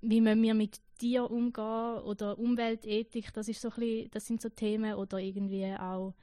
wie 0.00 0.20
müssen 0.20 0.42
wir 0.42 0.54
mit 0.54 0.80
Tieren 0.98 1.26
umgehen? 1.26 2.02
Oder 2.04 2.38
Umweltethik, 2.38 3.32
das, 3.32 3.48
ist 3.48 3.60
so 3.60 3.68
ein 3.68 3.74
bisschen, 3.74 4.10
das 4.12 4.26
sind 4.26 4.42
so 4.42 4.48
Themen. 4.48 4.94
Oder 4.94 5.18
irgendwie 5.18 5.74
auch 5.74 6.14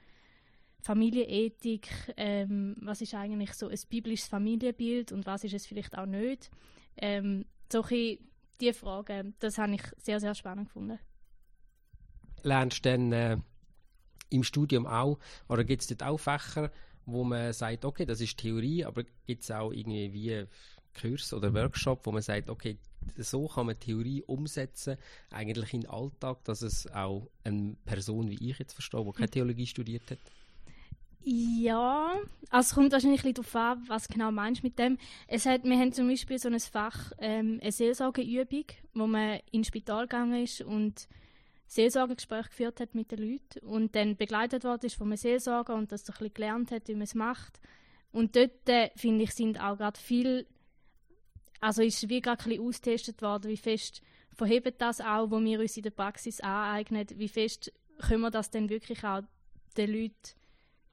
Familienethik, 0.82 1.90
ähm, 2.18 2.76
was 2.82 3.02
ist 3.02 3.14
eigentlich 3.14 3.54
so 3.54 3.68
ein 3.68 3.80
biblisches 3.90 4.28
Familienbild 4.28 5.12
und 5.12 5.26
was 5.26 5.44
ist 5.44 5.54
es 5.54 5.66
vielleicht 5.66 5.98
auch 5.98 6.06
nicht? 6.06 6.50
Ähm, 6.98 7.46
solche 7.72 8.20
die 8.62 8.74
Frage, 8.74 9.34
das 9.40 9.58
habe 9.58 9.76
ich 9.76 9.84
sehr, 9.98 10.20
sehr 10.20 10.36
spannend 10.36 10.68
gefunden. 10.68 11.00
Lernst 12.44 12.86
du 12.86 12.90
dann 12.90 13.12
äh, 13.12 13.38
im 14.30 14.44
Studium 14.44 14.88
auch, 14.88 15.20
oder 15.48 15.64
gibt 15.64 15.82
es 15.82 15.88
dort 15.88 16.04
auch 16.04 16.18
Fächer, 16.18 16.72
wo 17.06 17.24
man 17.24 17.54
sagt, 17.54 17.86
okay, 17.86 18.06
das 18.06 18.22
ist 18.22 18.38
Theorie, 18.38 18.86
aber 18.86 19.04
gibt 19.26 19.44
es 19.44 19.52
auch 19.52 19.72
irgendwie 19.72 20.14
wie 20.14 20.46
Kurs 21.00 21.34
oder 21.34 21.54
Workshop, 21.54 22.06
wo 22.06 22.12
man 22.12 22.22
sagt, 22.22 22.50
okay, 22.50 22.78
so 23.18 23.48
kann 23.48 23.66
man 23.66 23.80
Theorie 23.80 24.24
umsetzen, 24.24 24.98
eigentlich 25.30 25.74
in 25.74 25.82
den 25.82 25.90
Alltag, 25.90 26.44
dass 26.44 26.62
es 26.62 26.88
auch 26.92 27.30
eine 27.44 27.76
Person 27.86 28.30
wie 28.30 28.50
ich 28.50 28.60
jetzt 28.60 28.74
verstehe, 28.74 29.04
die 29.04 29.12
keine. 29.12 29.30
Theologie 29.32 29.68
studiert 29.68 30.10
hat? 30.12 30.20
Ja, 31.24 32.20
also 32.50 32.68
es 32.68 32.74
kommt 32.74 32.92
wahrscheinlich 32.92 33.24
ein 33.24 33.34
darauf 33.34 33.56
an, 33.56 33.84
was 33.88 34.08
genau 34.08 34.32
meinst 34.32 34.64
mit 34.64 34.80
dem. 34.80 34.98
Es 35.28 35.46
hat, 35.46 35.64
wir 35.64 35.78
haben 35.78 35.94
zum 35.94 36.08
Beispiel 36.08 36.40
so 36.40 36.50
ein 36.50 36.60
Fach, 36.60 37.12
ähm, 37.20 37.60
eine 37.62 37.72
Seelsorgeübung, 37.72 38.66
wo 38.96 39.06
man 39.06 39.40
ins 39.52 39.68
Spital 39.68 40.08
gegangen 40.08 40.44
ist 40.44 40.62
und 40.62 41.08
Seelsorgegespräche 41.68 42.50
geführt 42.50 42.80
hat 42.80 42.96
mit 42.96 43.12
den 43.12 43.20
Leuten 43.20 43.66
und 43.66 43.96
dann 43.96 44.18
begleitet 44.18 44.64
worden 44.64 44.88
ist 44.88 44.96
von 44.96 45.08
einem 45.08 45.18
Seelsorger 45.18 45.76
und 45.76 45.92
das 45.92 46.06
so 46.06 46.12
ein 46.12 46.18
bisschen 46.18 46.34
gelernt 46.34 46.72
hat, 46.72 46.88
wie 46.88 46.94
man 46.94 47.04
es 47.04 47.16
macht. 47.16 47.60
Und 48.12 48.36
dort, 48.36 48.68
äh, 48.68 48.90
finde 48.96 49.24
ich, 49.24 49.32
sind 49.32 49.62
auch 49.62 49.78
gerade 49.78 50.00
viel, 50.00 50.48
also 51.60 51.84
ist 51.84 52.10
wie 52.10 52.20
gerade 52.20 52.44
ein 52.44 52.50
bisschen 52.50 52.68
austestet 52.68 53.22
worden, 53.22 53.50
wie 53.50 53.58
fest 53.58 54.02
verhebt 54.34 54.82
das 54.82 55.02
auch, 55.02 55.30
wo 55.30 55.40
wir 55.40 55.60
uns 55.60 55.78
in 55.78 55.84
der 55.84 55.92
Praxis 55.92 56.42
aneignen, 56.42 57.08
wie 57.16 57.30
fest 57.30 57.72
können 58.00 58.22
wir 58.22 58.32
das 58.32 58.50
dann 58.50 58.70
wirklich 58.70 59.04
auch 59.04 59.22
den 59.78 59.94
Leuten 59.94 60.41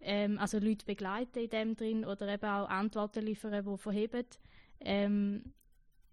ähm, 0.00 0.38
also 0.38 0.58
Leute 0.58 0.86
begleiten 0.86 1.38
in 1.38 1.50
dem 1.50 1.76
drin 1.76 2.04
oder 2.04 2.28
eben 2.28 2.44
auch 2.44 2.68
Antworten 2.68 3.24
liefern, 3.24 3.64
die 3.64 3.78
verheben. 3.78 4.26
Ähm, 4.80 5.52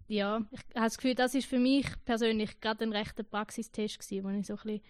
ja, 0.08 0.42
ich 0.50 0.60
habe 0.74 0.86
das 0.86 0.98
Gefühl, 0.98 1.14
das 1.14 1.34
ist 1.34 1.46
für 1.46 1.58
mich 1.58 1.86
persönlich 2.04 2.60
gerade 2.60 2.84
ein 2.84 2.92
rechter 2.92 3.22
Praxistest 3.22 3.98
gewesen, 3.98 4.24
wo 4.24 4.28
ich 4.30 4.46
so 4.46 4.54
ein 4.54 4.62
bisschen 4.62 4.82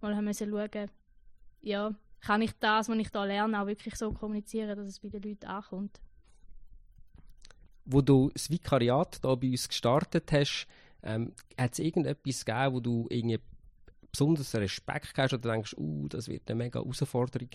mal 0.00 0.16
haben 0.16 0.32
schauen, 0.34 0.90
ja, 1.60 1.94
kann 2.20 2.42
ich 2.42 2.52
das, 2.58 2.88
was 2.88 2.98
ich 2.98 3.10
da 3.10 3.24
lerne, 3.24 3.60
auch 3.60 3.66
wirklich 3.66 3.96
so 3.96 4.12
kommunizieren, 4.12 4.76
dass 4.76 4.86
es 4.86 5.00
bei 5.00 5.08
den 5.08 5.22
Leuten 5.22 5.46
ankommt. 5.46 6.00
Wo 7.84 8.00
du 8.00 8.30
das 8.32 8.48
Vikariat 8.48 9.24
da 9.24 9.34
bei 9.34 9.50
uns 9.50 9.68
gestartet 9.68 10.30
hast, 10.32 10.66
ähm, 11.02 11.32
hat 11.58 11.72
es 11.72 11.80
irgendetwas 11.80 12.44
gegeben, 12.44 12.74
wo 12.74 12.80
du 12.80 13.06
irgendwie 13.10 13.40
besonders 14.10 14.54
Respekt 14.54 15.16
hast 15.16 15.32
oder 15.32 15.52
denkst, 15.52 15.74
uh, 15.76 16.06
das 16.08 16.28
wird 16.28 16.48
eine 16.48 16.58
mega 16.58 16.80
Herausforderung? 16.80 17.50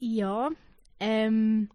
Ja, 0.00 0.50
ähm, 0.98 1.68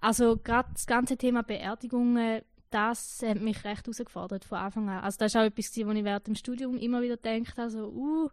also 0.00 0.36
gerade 0.36 0.70
das 0.72 0.86
ganze 0.86 1.16
Thema 1.16 1.42
Beerdigungen, 1.42 2.42
das 2.70 3.22
hat 3.24 3.40
mich 3.40 3.64
recht 3.64 3.86
herausgefordert 3.86 4.44
von 4.44 4.58
Anfang 4.58 4.88
an. 4.88 5.04
Also 5.04 5.18
das 5.18 5.32
ist 5.32 5.36
auch 5.36 5.44
etwas, 5.44 5.70
was 5.70 5.76
ich 5.76 6.04
während 6.04 6.26
dem 6.26 6.34
Studium 6.34 6.78
immer 6.78 7.02
wieder 7.02 7.16
gedacht 7.16 7.58
habe, 7.58 7.70
so, 7.70 7.88
uh, 7.88 8.28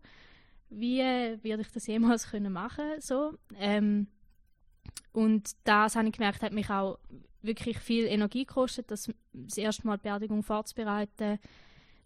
wie 0.70 1.00
werde 1.00 1.62
ich 1.62 1.72
das 1.72 1.88
jemals 1.88 2.32
können 2.32 2.54
machen 2.54 2.86
so 3.00 3.34
ähm, 3.58 4.08
und 5.12 5.52
das 5.66 5.96
habe 5.96 6.08
ich 6.08 6.14
gemerkt, 6.14 6.42
hat 6.42 6.54
mich 6.54 6.70
auch 6.70 6.98
wirklich 7.42 7.78
viel 7.80 8.06
Energie 8.06 8.46
gekostet, 8.46 8.90
das, 8.90 9.12
das 9.34 9.58
erste 9.58 9.86
Mal 9.86 9.98
Beerdigung 9.98 10.44
vorzubereiten, 10.44 11.40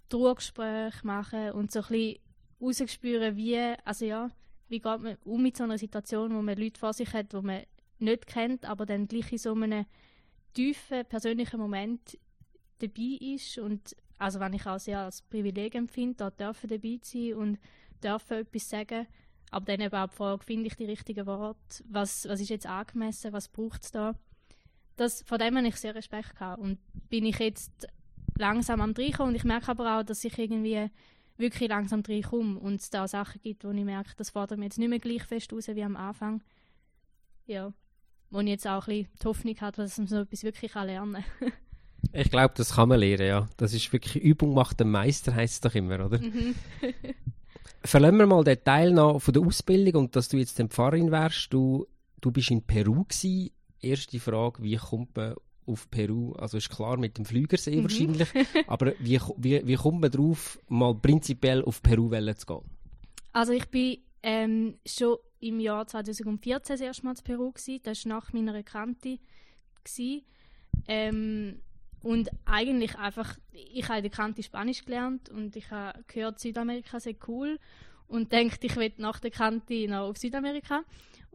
Trauergespräche 0.10 1.06
machen 1.06 1.52
und 1.52 1.72
so 1.72 1.80
ein 1.82 1.88
bisschen 1.88 2.20
rausgespüren, 2.60 3.36
wie, 3.36 3.76
also 3.84 4.06
ja, 4.06 4.30
wie 4.68 4.80
geht 4.80 5.02
man 5.02 5.18
um 5.24 5.42
mit 5.42 5.58
so 5.58 5.64
einer 5.64 5.78
Situation, 5.78 6.36
wo 6.36 6.42
man 6.42 6.58
Leute 6.58 6.80
vor 6.80 6.94
sich 6.94 7.14
hat, 7.14 7.34
die 7.34 7.42
man 7.42 7.64
nicht 8.00 8.28
kennt, 8.28 8.66
aber 8.66 8.86
dann 8.86 9.08
gleich 9.08 9.32
in 9.32 9.38
so 9.38 9.54
einem 9.54 9.86
tiefen, 10.54 11.06
persönlichen 11.06 11.60
Moment 11.60 12.18
dabei 12.80 13.18
ist? 13.20 13.58
Und 13.58 13.96
also 14.18 14.40
wenn 14.40 14.54
ich 14.54 14.66
auch 14.66 14.80
sehr 14.80 15.00
als 15.00 15.22
Privileg 15.22 15.76
empfinde, 15.76 16.16
da 16.18 16.30
dürfen 16.30 16.70
dabei 16.70 17.00
sein 17.02 17.34
und 17.36 17.60
dürfen 18.04 18.38
etwas 18.38 18.70
sagen, 18.70 19.08
aber 19.52 19.66
dann 19.66 19.82
eben 19.82 19.96
auch 19.96 20.10
die 20.10 20.16
Frage, 20.16 20.44
finde 20.44 20.68
ich 20.68 20.76
die 20.76 20.86
richtigen 20.86 21.26
Worte, 21.26 21.84
was, 21.88 22.28
was 22.28 22.42
ist 22.42 22.50
jetzt 22.50 22.66
angemessen, 22.66 23.34
was 23.34 23.48
braucht 23.48 23.84
es 23.84 23.92
da? 23.92 24.16
Das, 24.96 25.24
von 25.24 25.40
dem 25.40 25.58
habe 25.58 25.68
ich 25.68 25.76
sehr 25.76 25.96
Respekt 25.96 26.36
gehabt 26.36 26.62
und 26.62 26.80
bin 27.10 27.26
ich 27.26 27.40
jetzt 27.40 27.88
langsam 28.38 28.82
am 28.82 28.92
reinkommen 28.92 29.30
und 29.30 29.36
ich 29.36 29.44
merke 29.44 29.70
aber 29.70 29.98
auch, 29.98 30.04
dass 30.04 30.24
ich 30.24 30.38
irgendwie 30.38 30.90
wirklich 31.38 31.70
langsam 31.70 32.02
reinkomme 32.08 32.60
und 32.60 32.82
es 32.82 32.90
da 32.90 33.08
Sachen 33.08 33.42
gibt, 33.42 33.64
wo 33.64 33.72
ich 33.72 33.84
merke, 33.84 34.12
das 34.18 34.30
fordert 34.32 34.60
mir 34.60 34.66
jetzt 34.66 34.80
nicht 34.80 34.90
mehr 34.90 35.00
gleich 35.00 35.24
fest 35.24 35.52
raus 35.52 35.68
wie 35.68 35.84
am 35.84 35.96
Anfang. 35.96 36.42
Ja, 37.46 37.74
wo 38.30 38.40
ich 38.40 38.48
jetzt 38.48 38.68
auch 38.68 38.88
ein 38.88 39.04
bisschen 39.04 39.18
die 39.22 39.26
Hoffnung 39.28 39.56
habe, 39.62 39.78
dass 39.78 39.98
man 39.98 40.08
so 40.08 40.18
etwas 40.18 40.44
wirklich 40.44 40.74
lernen 40.74 41.24
kann. 41.40 41.52
ich 42.14 42.30
glaube, 42.30 42.54
das 42.58 42.76
kann 42.76 42.90
man 42.90 43.00
lernen, 43.00 43.28
ja. 43.28 43.50
Das 43.58 43.74
ist 43.74 43.92
wirklich 43.92 44.24
Übung 44.24 44.54
macht 44.54 44.80
den 44.80 44.92
Meister, 44.92 45.36
heißt 45.36 45.56
es 45.56 45.62
doch 45.62 45.76
immer, 45.76 46.06
oder? 46.06 46.20
Mhm. 46.20 46.56
Verlassen 47.84 48.18
wir 48.18 48.26
mal 48.26 48.44
den 48.44 48.64
Teil 48.64 48.92
noch 48.92 49.20
von 49.20 49.34
der 49.34 49.44
Ausbildung 49.44 50.06
und 50.06 50.16
dass 50.16 50.30
du 50.30 50.38
jetzt 50.38 50.58
den 50.58 50.70
Pfarrerin 50.70 51.12
wärst. 51.12 51.54
Du, 51.54 51.86
du 52.20 52.32
bist 52.32 52.50
in 52.50 52.64
Peru 52.64 53.04
gewesen. 53.04 53.52
Erste 53.80 54.20
Frage, 54.20 54.64
wie 54.64 54.78
kommt 54.78 55.16
man 55.16 55.36
auf 55.66 55.90
Peru, 55.90 56.34
also 56.34 56.58
ist 56.58 56.70
klar 56.70 56.98
mit 56.98 57.18
dem 57.18 57.26
Flügersee 57.26 57.78
mhm. 57.78 57.84
wahrscheinlich, 57.84 58.30
aber 58.68 58.94
wie, 59.00 59.20
wie, 59.38 59.66
wie 59.66 59.76
kommt 59.76 60.02
man 60.02 60.12
darauf, 60.12 60.60
mal 60.68 60.94
prinzipiell 60.96 61.64
auf 61.64 61.82
Peru 61.82 62.10
zu 62.10 62.46
gehen? 62.46 62.62
Also 63.34 63.54
ich 63.54 63.66
bin 63.68 63.98
ähm, 64.24 64.76
schon 64.86 65.18
im 65.40 65.60
Jahr 65.60 65.88
2014 65.88 66.74
das 66.74 66.82
erste 66.82 67.06
Mal 67.06 67.16
in 67.18 67.24
Peru 67.24 67.52
gewesen, 67.52 67.80
das 67.84 68.06
war 68.06 68.14
nach 68.14 68.34
meiner 68.34 68.64
Kante 68.64 69.20
ähm, 70.88 71.62
und 72.02 72.30
eigentlich 72.46 72.96
einfach, 72.98 73.38
ich 73.52 73.88
habe 73.88 73.98
in 73.98 74.04
der 74.04 74.12
Kante 74.12 74.44
Spanisch 74.44 74.86
gelernt 74.86 75.30
und 75.30 75.56
ich 75.56 75.72
habe 75.72 76.04
gehört, 76.08 76.40
Südamerika 76.40 77.00
sei 77.00 77.16
cool. 77.28 77.60
Und 78.08 78.32
denke, 78.32 78.58
ich 78.62 78.76
will 78.76 78.94
nach 78.98 79.20
der 79.20 79.32
Kante 79.32 79.88
noch 79.88 80.10
auf 80.10 80.18
Südamerika 80.18 80.84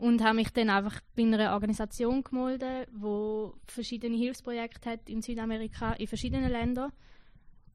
und 0.01 0.25
habe 0.25 0.37
mich 0.37 0.51
dann 0.51 0.71
einfach 0.71 1.01
bei 1.15 1.23
einer 1.23 1.53
Organisation 1.53 2.25
gemeldet, 2.25 2.89
wo 2.93 3.55
verschiedene 3.67 4.17
Hilfsprojekte 4.17 4.91
hat 4.91 5.09
in 5.11 5.21
Südamerika 5.21 5.93
in 5.93 6.07
verschiedenen 6.07 6.51
Ländern 6.51 6.91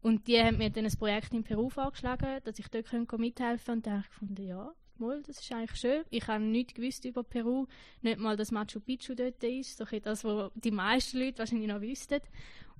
und 0.01 0.27
die 0.27 0.39
haben 0.39 0.57
mir 0.57 0.71
dann 0.71 0.85
ein 0.85 0.97
Projekt 0.97 1.33
in 1.33 1.43
Peru 1.43 1.69
vorgeschlagen, 1.69 2.39
dass 2.43 2.57
ich 2.57 2.67
dort 2.67 2.91
mithelfen 3.19 3.65
könnte 3.65 3.71
und 3.71 3.85
dann 3.85 3.93
habe 3.93 4.03
ich 4.03 4.09
gefunden, 4.09 4.47
ja, 4.47 4.73
mal, 4.97 5.21
das 5.21 5.39
ist 5.39 5.51
eigentlich 5.51 5.79
schön. 5.79 6.03
Ich 6.09 6.27
habe 6.27 6.43
nichts 6.43 6.73
gewusst 6.73 7.05
über 7.05 7.23
Peru, 7.23 7.67
nicht 8.01 8.19
mal, 8.19 8.35
dass 8.35 8.51
Machu 8.51 8.79
Picchu 8.79 9.13
dort 9.13 9.43
ist, 9.43 9.77
so 9.77 9.85
das, 9.85 10.23
was 10.23 10.51
die 10.55 10.71
meisten 10.71 11.19
Leute 11.19 11.39
wahrscheinlich 11.39 11.67
noch 11.67 11.81
wüssten. 11.81 12.21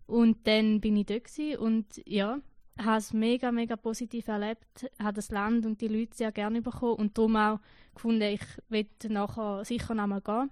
Und 0.08 0.48
dann 0.48 0.82
bin 0.82 0.98
ich 0.98 1.06
dort 1.06 1.60
und 1.60 1.86
ja, 2.06 2.40
habe 2.78 2.98
es 2.98 3.14
mega, 3.14 3.52
mega 3.52 3.76
positiv 3.76 4.28
erlebt, 4.28 4.90
habe 5.00 5.14
das 5.14 5.32
Land 5.32 5.66
und 5.66 5.80
die 5.82 5.88
Leute 5.88 6.16
sehr 6.16 6.32
gerne 6.32 6.62
bekommen 6.62 6.96
und 6.96 7.18
darum 7.18 7.36
auch 7.36 7.60
gefunden, 7.94 8.22
ich 8.22 8.42
will 8.70 8.88
nachher 9.08 9.64
sicher 9.64 9.96
noch 9.96 10.08
mal 10.08 10.22
gehen. 10.22 10.50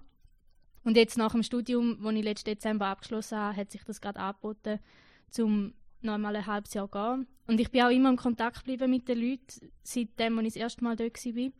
Und 0.84 0.96
jetzt 0.96 1.16
nach 1.16 1.32
dem 1.32 1.42
Studium, 1.42 1.98
das 2.02 2.14
ich 2.14 2.24
letzten 2.24 2.50
Dezember 2.50 2.86
abgeschlossen 2.86 3.38
habe, 3.38 3.56
hat 3.56 3.70
sich 3.70 3.84
das 3.84 4.00
gerade 4.00 4.20
angeboten, 4.20 4.78
um 5.38 5.72
noch 6.02 6.18
mal 6.18 6.36
ein 6.36 6.46
halbes 6.46 6.74
Jahr 6.74 6.90
zu 6.90 6.98
gehen. 6.98 7.26
Und 7.46 7.60
ich 7.60 7.70
bin 7.70 7.82
auch 7.82 7.90
immer 7.90 8.10
in 8.10 8.16
Kontakt 8.16 8.58
geblieben 8.58 8.90
mit 8.90 9.08
den 9.08 9.18
Leuten, 9.18 9.72
seitdem, 9.82 10.38
als 10.38 10.48
ich 10.48 10.54
das 10.54 10.62
erste 10.62 10.84
Mal 10.84 10.96
dort 10.96 11.24
war. 11.24 11.50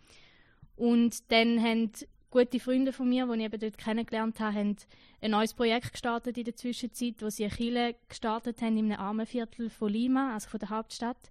Und 0.76 1.33
dann 1.33 1.62
haben 1.62 1.92
gute 2.35 2.59
Freunde 2.59 2.93
von 2.93 3.09
mir, 3.09 3.26
die 3.26 3.38
ich 3.38 3.45
eben 3.45 3.61
dort 3.61 3.79
kennengelernt 3.79 4.41
habe, 4.41 4.57
haben 4.57 4.76
ein 5.21 5.31
neues 5.31 5.55
Projekt 5.55 5.93
gestartet 5.93 6.37
in 6.37 6.43
der 6.43 6.57
Zwischenzeit, 6.57 7.14
wo 7.21 7.31
sie 7.31 7.45
eine 7.45 7.55
Kirche 7.55 7.95
gestartet 8.09 8.61
haben 8.61 8.76
in 8.76 8.91
einem 8.91 9.00
Armenviertel 9.00 9.71
von 9.71 9.93
Lima, 9.93 10.35
also 10.35 10.49
von 10.49 10.59
der 10.59 10.71
Hauptstadt. 10.71 11.31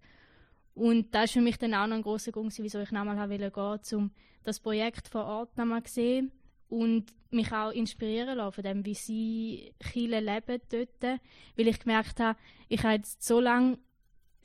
Und 0.73 1.13
das 1.13 1.25
ist 1.25 1.33
für 1.33 1.41
mich 1.41 1.57
dann 1.57 1.73
auch 1.73 1.87
noch 1.87 1.97
ein 1.97 2.03
grosser 2.03 2.31
Grund, 2.31 2.57
wieso 2.57 2.79
ich 2.79 2.91
nochmal 2.91 3.27
gehen 3.27 3.51
wollte, 3.53 3.97
um 3.97 4.11
das 4.45 4.61
Projekt 4.61 5.09
vor 5.09 5.25
Ort 5.25 5.57
nochmal 5.57 5.83
zu 5.83 5.93
sehen 5.93 6.31
und 6.69 7.13
mich 7.31 7.51
auch 7.51 7.71
inspirieren 7.71 8.37
lassen 8.37 8.53
von 8.53 8.63
dem, 8.63 8.85
wie 8.85 8.93
sie 8.93 9.73
Chile 9.91 10.21
leben 10.21 10.61
dort. 10.71 11.19
Weil 11.57 11.67
ich 11.67 11.79
gemerkt 11.81 12.21
habe, 12.21 12.39
ich 12.69 12.81
habe 12.81 12.95
jetzt 12.95 13.23
so 13.23 13.41
lange 13.41 13.77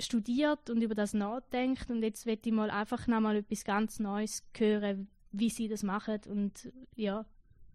studiert 0.00 0.71
und 0.71 0.83
über 0.83 0.97
das 0.97 1.15
nachdenkt 1.15 1.88
und 1.88 2.03
jetzt 2.03 2.27
will 2.27 2.38
ich 2.45 2.53
mal 2.53 2.71
einfach 2.71 3.07
nochmal 3.07 3.37
etwas 3.37 3.65
ganz 3.65 4.00
Neues 4.00 4.43
hören, 4.57 5.09
wie 5.32 5.50
sie 5.50 5.68
das 5.68 5.82
machen 5.82 6.20
und 6.28 6.73
ja, 6.97 7.25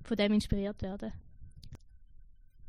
von 0.03 0.17
dem 0.17 0.33
inspiriert 0.33 0.81
werden 0.81 1.13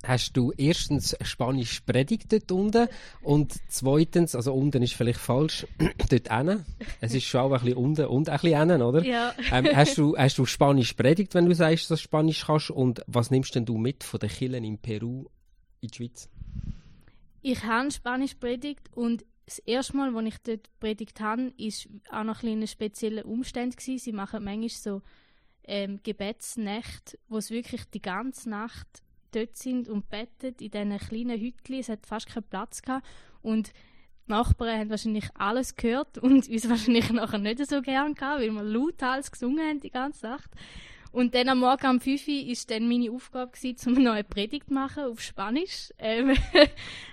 hast 0.06 0.36
du 0.36 0.52
erstens 0.56 1.16
Spanisch 1.22 1.80
predigt 1.80 2.32
dort 2.32 2.52
unten 2.52 2.88
und 3.22 3.54
zweitens, 3.68 4.34
also 4.34 4.54
unten 4.54 4.82
ist 4.82 4.94
vielleicht 4.94 5.18
falsch, 5.18 5.66
dort 5.78 6.32
hinten. 6.32 6.64
Es 7.00 7.14
ist 7.14 7.24
schon 7.24 7.40
auch 7.40 7.52
ein 7.52 7.60
bisschen 7.60 7.76
unten 7.76 8.06
und 8.06 8.28
ein 8.28 8.38
bisschen 8.38 8.58
hinten, 8.58 8.82
oder? 8.82 9.04
Ja. 9.04 9.34
Ähm, 9.52 9.68
hast, 9.74 9.98
du, 9.98 10.16
hast 10.16 10.38
du 10.38 10.46
Spanisch 10.46 10.92
predigt, 10.94 11.34
wenn 11.34 11.46
du 11.46 11.54
sagst, 11.54 11.90
dass 11.90 12.00
du 12.00 12.04
Spanisch 12.04 12.44
kannst 12.46 12.70
und 12.70 13.02
was 13.06 13.30
nimmst 13.30 13.54
denn 13.54 13.64
du 13.64 13.78
mit 13.78 14.04
von 14.04 14.20
den 14.20 14.28
Kirchen 14.28 14.64
in 14.64 14.78
Peru 14.78 15.26
in 15.80 15.88
die 15.88 15.96
Schweiz? 15.96 16.28
Ich 17.42 17.62
habe 17.64 17.90
Spanisch 17.90 18.34
predigt 18.34 18.90
und 18.94 19.24
das 19.46 19.58
erste 19.60 19.96
Mal, 19.96 20.16
als 20.16 20.26
ich 20.26 20.38
dort 20.38 20.80
predigt 20.80 21.20
habe, 21.20 21.52
war 21.56 22.20
auch 22.20 22.24
noch 22.24 22.42
ein, 22.42 22.62
ein 22.62 22.66
spezieller 22.66 23.26
Umstand. 23.26 23.76
Gewesen. 23.76 23.98
Sie 23.98 24.12
machen 24.12 24.44
manchmal 24.44 24.68
so 24.70 25.02
ähm, 25.64 26.00
Gebetsnächte, 26.02 27.18
wo 27.28 27.38
es 27.38 27.50
wirklich 27.50 27.84
die 27.90 28.02
ganze 28.02 28.50
Nacht 28.50 28.86
dort 29.32 29.56
sind 29.56 29.88
und 29.88 30.08
bettet 30.08 30.62
in 30.62 30.70
diesen 30.70 30.98
kleinen 30.98 31.40
Hütchen. 31.40 31.78
Es 31.78 31.88
hat 31.88 32.06
fast 32.06 32.28
keinen 32.28 32.44
Platz 32.44 32.82
gehabt. 32.82 33.06
Und 33.42 33.72
die 34.26 34.30
Nachbarn 34.30 34.78
haben 34.78 34.90
wahrscheinlich 34.90 35.28
alles 35.34 35.76
gehört 35.76 36.18
und 36.18 36.48
uns 36.48 36.68
wahrscheinlich 36.68 37.10
nachher 37.10 37.38
nicht 37.38 37.66
so 37.66 37.82
gern 37.82 38.14
gehabt, 38.14 38.40
weil 38.40 38.50
wir 38.50 38.62
laut 38.62 39.02
alles 39.02 39.30
gesungen 39.30 39.66
haben 39.66 39.80
die 39.80 39.90
ganze 39.90 40.26
Nacht. 40.26 40.50
Und 41.14 41.36
dann 41.36 41.48
am 41.48 41.60
Morgen 41.60 41.86
um 41.86 42.00
5 42.00 42.26
Uhr 42.26 42.34
war 42.34 42.56
dann 42.66 42.88
meine 42.88 43.12
Aufgabe, 43.12 43.52
gewesen, 43.52 43.88
um 43.88 43.94
eine 43.94 44.04
neue 44.04 44.24
Predigt 44.24 44.66
zu 44.66 44.74
machen 44.74 45.04
auf 45.04 45.20
Spanisch. 45.20 45.92
Ähm, 45.96 46.30
das 46.34 46.56
war 46.56 46.64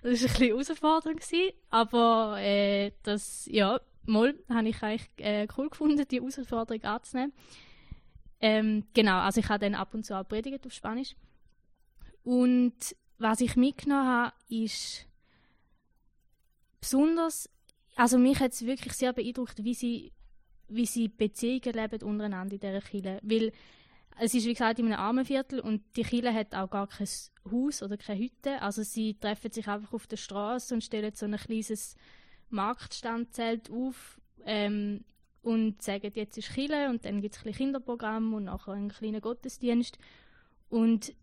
ein 0.04 0.12
bisschen 0.12 0.48
herausfordernd, 0.48 1.22
gewesen, 1.22 1.54
aber 1.70 2.42
äh, 2.42 2.94
das, 3.04 3.46
ja, 3.46 3.80
mal, 4.08 4.34
habe 4.50 4.70
ich 4.70 4.82
eigentlich 4.82 5.08
äh, 5.18 5.48
cool 5.56 5.70
gefunden, 5.70 6.04
die 6.10 6.20
Herausforderung 6.20 6.84
anzunehmen. 6.84 7.32
Ähm, 8.40 8.86
genau, 8.96 9.20
also 9.20 9.40
ich 9.40 9.50
habe 9.50 9.60
dann 9.60 9.76
ab 9.76 9.94
und 9.94 10.04
zu 10.04 10.18
auch 10.20 10.28
predigt 10.28 10.66
auf 10.66 10.74
Spanisch. 10.74 11.16
Und 12.24 12.74
was 13.20 13.40
ich 13.40 13.56
mitgenommen 13.56 14.08
habe, 14.08 14.34
ist 14.50 15.06
besonders, 16.80 17.52
also 17.96 18.18
mich 18.18 18.40
hat 18.40 18.54
es 18.54 18.66
wirklich 18.66 18.94
sehr 18.94 19.14
beeindruckt, 19.14 19.64
wie 19.64 19.76
sie, 19.76 20.12
wie 20.70 20.88
sie 20.88 21.08
Beziehungen 21.08 21.74
leben 21.76 22.02
untereinander 22.02 22.56
in 22.56 22.60
dieser 22.60 22.82
Kirche. 22.82 23.20
Weil 23.22 23.52
es 24.20 24.34
ist, 24.34 24.46
wie 24.46 24.54
gesagt, 24.54 24.80
in 24.80 24.86
einem 24.86 25.00
Armenviertel 25.00 25.60
und 25.60 25.82
die 25.96 26.04
Kirche 26.04 26.34
hat 26.34 26.54
auch 26.54 26.70
gar 26.70 26.88
kein 26.88 27.08
Haus 27.52 27.82
oder 27.82 27.98
keine 27.98 28.20
Hütte. 28.20 28.62
Also 28.62 28.84
sie 28.84 29.16
treffen 29.16 29.52
sich 29.52 29.68
einfach 29.68 29.94
auf 29.94 30.08
der 30.08 30.18
Straße 30.18 30.74
und 30.74 30.84
stellen 30.84 31.14
so 31.16 31.26
ein 31.26 31.38
kleines 31.38 31.96
Marktstandzelt 32.50 33.72
auf 33.72 34.20
ähm, 34.46 35.04
und 35.42 35.82
sagen, 35.82 36.12
jetzt 36.14 36.38
ist 36.38 36.54
Kirche 36.54 36.90
und 36.90 37.06
dann 37.06 37.22
gibt 37.22 37.36
es 37.36 37.46
ein 37.46 37.54
Kinderprogramm 37.54 38.34
und 38.34 38.46
nachher 38.46 38.74
einen 38.74 38.90
kleinen 38.90 39.22
Gottesdienst. 39.22 39.98
Und 40.70 41.16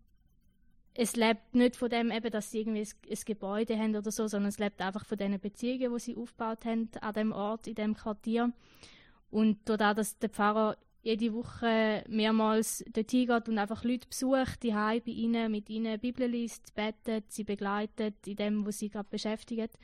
es 0.93 1.15
lebt 1.15 1.55
nicht 1.55 1.77
von 1.77 1.89
dem, 1.89 2.11
eben, 2.11 2.29
dass 2.29 2.51
sie 2.51 2.59
irgendwie 2.59 2.81
ein, 2.81 2.87
ein, 3.09 3.17
Gebäude 3.25 3.77
haben 3.77 3.95
oder 3.95 4.11
so, 4.11 4.27
sondern 4.27 4.49
es 4.49 4.59
lebt 4.59 4.81
einfach 4.81 5.05
von 5.05 5.17
den 5.17 5.39
Beziehungen, 5.39 5.93
die 5.93 5.99
sie 5.99 6.15
aufgebaut 6.17 6.65
haben 6.65 6.89
an 6.99 7.13
dem 7.13 7.31
Ort, 7.31 7.67
in 7.67 7.75
dem 7.75 7.95
Quartier. 7.95 8.51
Und 9.31 9.59
dadurch, 9.65 9.95
dass 9.95 10.19
der 10.19 10.29
Pfarrer 10.29 10.77
jede 11.01 11.33
Woche 11.33 12.03
mehrmals 12.09 12.83
dorthin 12.91 13.27
geht 13.27 13.47
und 13.47 13.57
einfach 13.57 13.83
Leute 13.83 14.07
besucht, 14.07 14.63
die 14.63 14.71
bei 14.71 15.01
ihnen, 15.05 15.51
mit 15.51 15.69
ihnen 15.69 15.99
Bibel 15.99 16.27
liest, 16.27 16.73
betet, 16.75 17.31
sie 17.31 17.43
begleitet 17.43 18.27
in 18.27 18.35
dem, 18.35 18.65
was 18.65 18.79
sie 18.79 18.89
gerade 18.89 19.07
beschäftigt, 19.09 19.77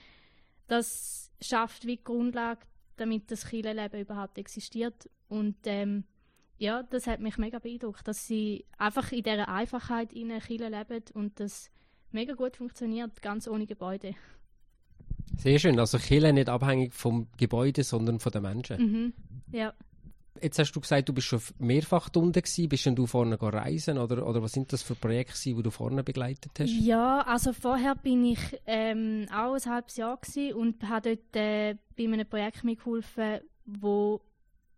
das 0.67 1.31
schafft 1.41 1.85
wie 1.85 1.97
die 1.97 2.03
Grundlage, 2.03 2.61
damit 2.97 3.31
das 3.31 3.45
Kirchenleben 3.47 4.01
überhaupt 4.01 4.37
existiert. 4.37 5.09
Und 5.29 5.55
ähm, 5.65 6.03
ja, 6.57 6.83
das 6.83 7.07
hat 7.07 7.19
mich 7.19 7.37
mega 7.37 7.59
beeindruckt, 7.59 8.07
dass 8.07 8.27
sie 8.27 8.65
einfach 8.77 9.11
in 9.11 9.23
dieser 9.23 9.47
Einfachheit 9.47 10.13
in 10.13 10.37
Chile 10.39 10.69
leben 10.69 11.03
und 11.13 11.39
das 11.39 11.69
mega 12.11 12.33
gut 12.33 12.57
funktioniert, 12.57 13.21
ganz 13.21 13.47
ohne 13.47 13.65
Gebäude. 13.65 14.15
Sehr 15.37 15.59
schön, 15.59 15.79
also 15.79 15.97
Chile 15.97 16.31
nicht 16.33 16.49
abhängig 16.49 16.93
vom 16.93 17.27
Gebäude, 17.37 17.83
sondern 17.83 18.19
von 18.19 18.31
den 18.31 18.41
Menschen. 18.41 18.77
Mhm. 18.77 19.13
Ja. 19.51 19.73
Jetzt 20.41 20.59
hast 20.59 20.73
du 20.73 20.81
gesagt, 20.81 21.07
du 21.07 21.13
bist 21.13 21.27
schon 21.27 21.41
mehrfach 21.59 22.09
unten 22.15 22.33
gewesen. 22.33 22.69
Bist 22.69 22.85
du 22.85 23.05
vorne 23.05 23.41
reisen 23.41 23.97
oder, 23.97 24.27
oder 24.27 24.41
was 24.41 24.51
sind 24.51 24.71
das 24.73 24.83
für 24.83 24.95
Projekte, 24.95 25.55
die 25.55 25.63
du 25.63 25.71
vorne 25.71 26.03
begleitet 26.03 26.51
hast? 26.59 26.69
Ja, 26.69 27.21
also 27.21 27.53
vorher 27.53 27.95
bin 27.95 28.25
ich 28.25 28.39
ähm, 28.65 29.27
auch 29.31 29.53
ein 29.53 29.65
halbes 29.65 29.97
Jahr 29.97 30.19
und 30.55 30.83
habe 30.89 31.15
dort 31.15 31.35
äh, 31.35 31.75
bei 31.97 32.03
einem 32.03 32.27
Projekt 32.27 32.63
mitgeholfen, 32.63 33.39
wo 33.65 34.21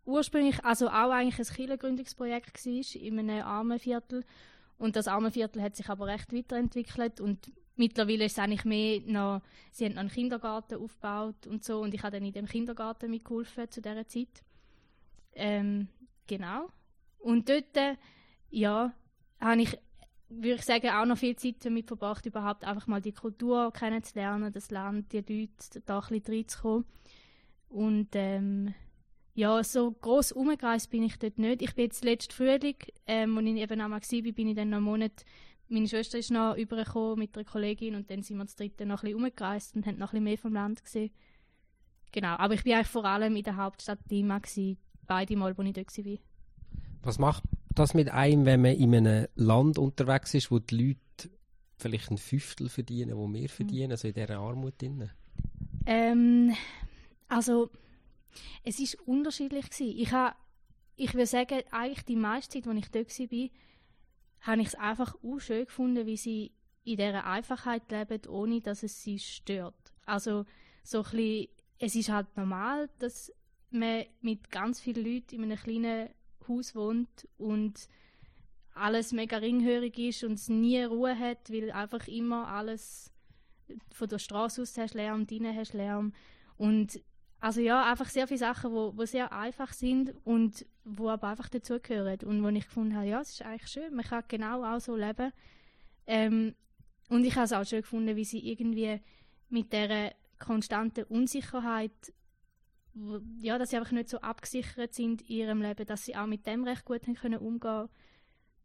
ursprünglich 0.06 0.64
also 0.64 0.88
auch 0.88 1.12
eigentlich 1.12 1.40
ein 1.40 1.56
Kirchengründungsprojekt 1.56 2.66
war 2.66 3.02
in 3.02 3.20
einem 3.20 3.46
Armenviertel. 3.46 4.24
Und 4.78 4.96
das 4.96 5.08
Armenviertel 5.08 5.62
hat 5.62 5.76
sich 5.76 5.90
aber 5.90 6.08
recht 6.08 6.34
weiterentwickelt 6.34 7.20
und 7.20 7.52
mittlerweile 7.76 8.26
ist 8.26 8.34
es 8.34 8.40
eigentlich 8.40 8.66
mehr 8.66 9.02
noch, 9.06 9.42
sie 9.72 9.86
haben 9.86 9.94
noch 9.94 10.02
einen 10.02 10.10
Kindergarten 10.10 10.76
aufgebaut 10.76 11.48
und 11.48 11.64
so 11.64 11.82
und 11.82 11.94
ich 11.94 12.04
habe 12.04 12.18
dann 12.18 12.26
in 12.26 12.34
dem 12.34 12.46
Kindergarten 12.46 13.10
mitgeholfen 13.10 13.70
zu 13.70 13.82
dieser 13.82 14.08
Zeit. 14.08 14.44
Ähm, 15.38 15.88
genau. 16.28 16.70
Und 17.20 17.50
dort, 17.50 17.98
ja, 18.50 18.94
habe 19.40 19.62
ich, 19.62 19.78
würde 20.30 20.56
ich 20.56 20.64
sagen, 20.64 20.90
auch 20.90 21.06
noch 21.06 21.18
viel 21.18 21.36
Zeit 21.36 21.64
damit 21.64 21.88
verbracht, 21.88 22.26
überhaupt 22.26 22.64
einfach 22.66 22.88
mal 22.88 23.02
die 23.02 23.14
Kultur 23.14 23.72
kennenzulernen, 23.72 24.52
das 24.52 24.72
Land, 24.72 25.14
die 25.14 25.18
Leute, 25.18 25.82
da 25.86 26.00
ein 26.00 26.20
bisschen 26.20 26.36
reinzukommen. 26.36 26.86
Und 27.70 28.10
ähm, 28.14 28.74
ja, 29.34 29.64
so 29.64 29.92
gross 29.92 30.32
umgereist 30.32 30.90
bin 30.90 31.04
ich 31.04 31.20
dort 31.20 31.38
nicht. 31.38 31.62
Ich 31.62 31.76
bin 31.76 31.86
jetzt 31.86 32.04
letzten 32.04 32.34
Frühling, 32.34 32.78
ähm, 33.06 33.38
als 33.38 33.46
ich 33.48 33.56
eben 33.56 33.82
einmal 33.82 34.02
war, 34.02 34.32
bin 34.32 34.48
ich 34.48 34.56
dann 34.56 34.70
noch 34.70 34.78
einen 34.78 34.86
Monat, 34.86 35.26
meine 35.70 35.88
Schwester 35.88 36.18
ist 36.18 36.32
noch 36.32 36.56
übergekommen 36.56 37.20
mit 37.20 37.36
einer 37.36 37.46
Kollegin 37.46 37.96
und 37.96 38.10
dann 38.10 38.24
sind 38.24 38.38
wir 38.38 38.46
das 38.46 38.56
dritte 38.56 38.86
noch 38.86 39.04
ein 39.04 39.12
bisschen 39.12 39.24
umgereist 39.26 39.76
und 39.76 39.86
haben 39.86 39.98
noch 39.98 40.08
ein 40.08 40.12
bisschen 40.12 40.24
mehr 40.24 40.38
vom 40.38 40.54
Land 40.54 40.84
gesehen. 40.84 41.12
Genau, 42.14 42.36
aber 42.38 42.54
ich 42.54 42.64
bin 42.64 42.74
eigentlich 42.74 42.88
vor 42.88 43.06
allem 43.06 43.36
in 43.36 43.44
der 43.44 43.58
Hauptstadt 43.58 44.00
Lima 44.10 44.40
gewesen, 44.40 44.78
beide 45.08 45.36
Mal, 45.36 45.58
wo 45.58 45.62
ich 45.64 45.74
dort 45.74 45.98
war. 45.98 46.18
Was 47.04 47.20
macht 47.20 47.44
das 47.74 47.94
mit 47.94 48.10
einem, 48.10 48.46
wenn 48.46 48.62
man 48.62 48.76
in 48.76 48.96
einem 48.96 49.28
Land 49.36 49.78
unterwegs 49.78 50.34
ist, 50.34 50.52
wo 50.52 50.60
die 50.60 50.76
Leute 50.88 51.30
vielleicht 51.78 52.10
ein 52.10 52.18
Fünftel 52.18 52.70
verdienen, 52.70 53.16
wo 53.16 53.28
mehr 53.28 53.50
verdienen, 53.50 53.92
also 53.92 54.08
in 54.08 54.14
dieser 54.14 54.40
Armut 54.40 54.82
drin? 54.82 55.10
Ähm, 55.86 56.56
also 57.28 57.70
es 58.64 58.80
ist 58.80 58.96
unterschiedlich 59.08 59.70
gewesen. 59.70 59.98
Ich 59.98 60.12
habe, 60.12 60.36
ich 60.96 61.14
würde 61.14 61.28
sagen, 61.28 61.62
eigentlich 61.72 62.06
die 62.06 62.16
meiste 62.16 62.62
Zeit, 62.62 62.68
als 62.68 62.78
ich 62.78 62.92
dort 62.92 63.20
war, 63.32 63.50
habe 64.42 64.62
ich 64.62 64.68
es 64.68 64.76
einfach 64.76 65.16
auch 65.24 65.40
schön 65.40 65.66
gefunden, 65.66 66.06
wie 66.06 66.18
sie 66.18 66.52
in 66.84 66.98
dieser 66.98 67.26
Einfachheit 67.26 67.92
leben, 67.92 68.28
ohne 68.28 68.62
dass 68.62 68.84
es 68.84 69.04
sie 69.04 69.20
stört. 69.20 69.94
Also 70.06 70.46
so 70.84 71.00
ein 71.00 71.04
bisschen, 71.04 71.48
es 71.80 71.96
ist 71.96 72.10
halt 72.10 72.36
normal, 72.38 72.90
dass 73.00 73.32
man 73.70 74.06
mit 74.22 74.52
ganz 74.52 74.80
vielen 74.80 75.06
Leuten 75.06 75.36
in 75.36 75.44
einem 75.44 75.58
kleinen 75.58 76.10
Haus 76.48 76.76
wohnt 76.76 77.28
und 77.38 77.90
alles 78.74 79.12
mega 79.12 79.38
ringhörig 79.38 79.98
ist 79.98 80.24
und 80.24 80.34
es 80.34 80.50
nie 80.50 80.84
Ruhe 80.84 81.18
hat, 81.18 81.52
weil 81.52 81.72
einfach 81.72 82.08
immer 82.08 82.48
alles 82.48 83.12
von 83.92 84.08
der 84.08 84.20
Straße 84.20 84.62
aus 84.62 84.78
hast 84.78 84.94
Lärm, 84.94 85.28
drinnen 85.28 85.56
hast 85.56 85.74
Lärm 85.74 86.14
und 86.58 87.02
also 87.40 87.62
ja, 87.62 87.90
einfach 87.90 88.10
sehr 88.10 88.28
viele 88.28 88.40
Sachen, 88.40 88.72
wo, 88.72 88.94
wo 88.96 89.06
sehr 89.06 89.32
einfach 89.32 89.72
sind 89.72 90.14
und 90.26 90.66
wo 90.84 91.10
aber 91.10 91.28
einfach 91.28 91.50
dazugehören. 91.50 92.20
Und 92.26 92.44
wo 92.44 92.48
ich 92.50 92.66
gefunden 92.66 92.96
habe, 92.96 93.08
ja, 93.08 93.22
es 93.22 93.32
ist 93.32 93.42
eigentlich 93.44 93.72
schön, 93.72 93.94
man 93.96 94.06
kann 94.06 94.24
genau 94.28 94.64
auch 94.64 94.80
so 94.80 94.96
leben. 94.96 95.32
Ähm, 96.08 96.56
und 97.10 97.24
ich 97.26 97.36
habe 97.36 97.46
es 97.46 97.54
auch 97.54 97.66
schön 97.66 97.82
gefunden, 97.82 98.16
wie 98.16 98.26
sie 98.26 98.40
irgendwie 98.40 99.00
mit 99.50 99.72
der 99.72 100.16
konstanten 100.40 101.04
Unsicherheit, 101.04 101.92
ja, 103.40 103.58
dass 103.58 103.70
sie 103.70 103.78
einfach 103.78 103.92
nicht 103.92 104.10
so 104.10 104.20
abgesichert 104.20 104.94
sind 104.94 105.22
in 105.24 105.38
ihrem 105.38 105.62
Leben, 105.62 105.86
dass 105.86 106.06
sie 106.06 106.16
auch 106.16 106.28
mit 106.28 106.46
dem 106.46 106.64
recht 106.64 106.86
gut 106.86 107.06
haben 107.08 107.16
können 107.16 107.40
umgehen 107.40 107.90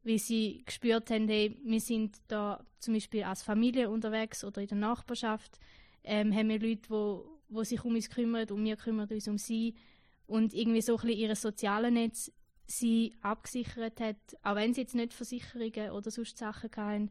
wie 0.05 0.19
sie 0.19 0.65
gespürt 0.67 1.11
haben, 1.11 1.29
hey, 1.29 1.57
wir 1.63 1.81
sind 1.81 2.17
da 2.27 2.65
zum 2.81 2.95
Beispiel 2.95 3.23
als 3.23 3.45
Familie 3.45 3.89
unterwegs 3.89 4.43
oder 4.43 4.61
in 4.61 4.67
der 4.67 4.79
Nachbarschaft, 4.79 5.61
ähm, 6.03 6.35
haben 6.35 6.49
wir 6.49 6.59
Leute, 6.59 6.89
die 6.89 7.33
wo 7.53 7.65
sich 7.65 7.85
um 7.85 7.95
uns 7.95 8.11
kümmert 8.11 8.51
und 8.51 8.65
wir 8.65 8.77
kümmern 8.77 9.09
uns 9.09 9.29
um 9.29 9.39
sie. 9.39 9.75
Und 10.27 10.55
irgendwie 10.55 10.81
so 10.81 10.97
ein 10.97 11.07
bisschen 11.07 11.19
ihr 11.19 11.37
soziales 11.37 11.93
Netz 11.93 12.33
sie 12.67 13.15
abgesichert 13.21 14.01
hat, 14.01 14.17
auch 14.43 14.55
wenn 14.55 14.73
sie 14.73 14.83
jetzt 14.83 14.95
nicht 14.95 15.13
Versicherungen 15.13 15.91
oder 15.91 16.11
sonst 16.11 16.39
Sachen 16.39 16.71
hatten, 16.75 17.11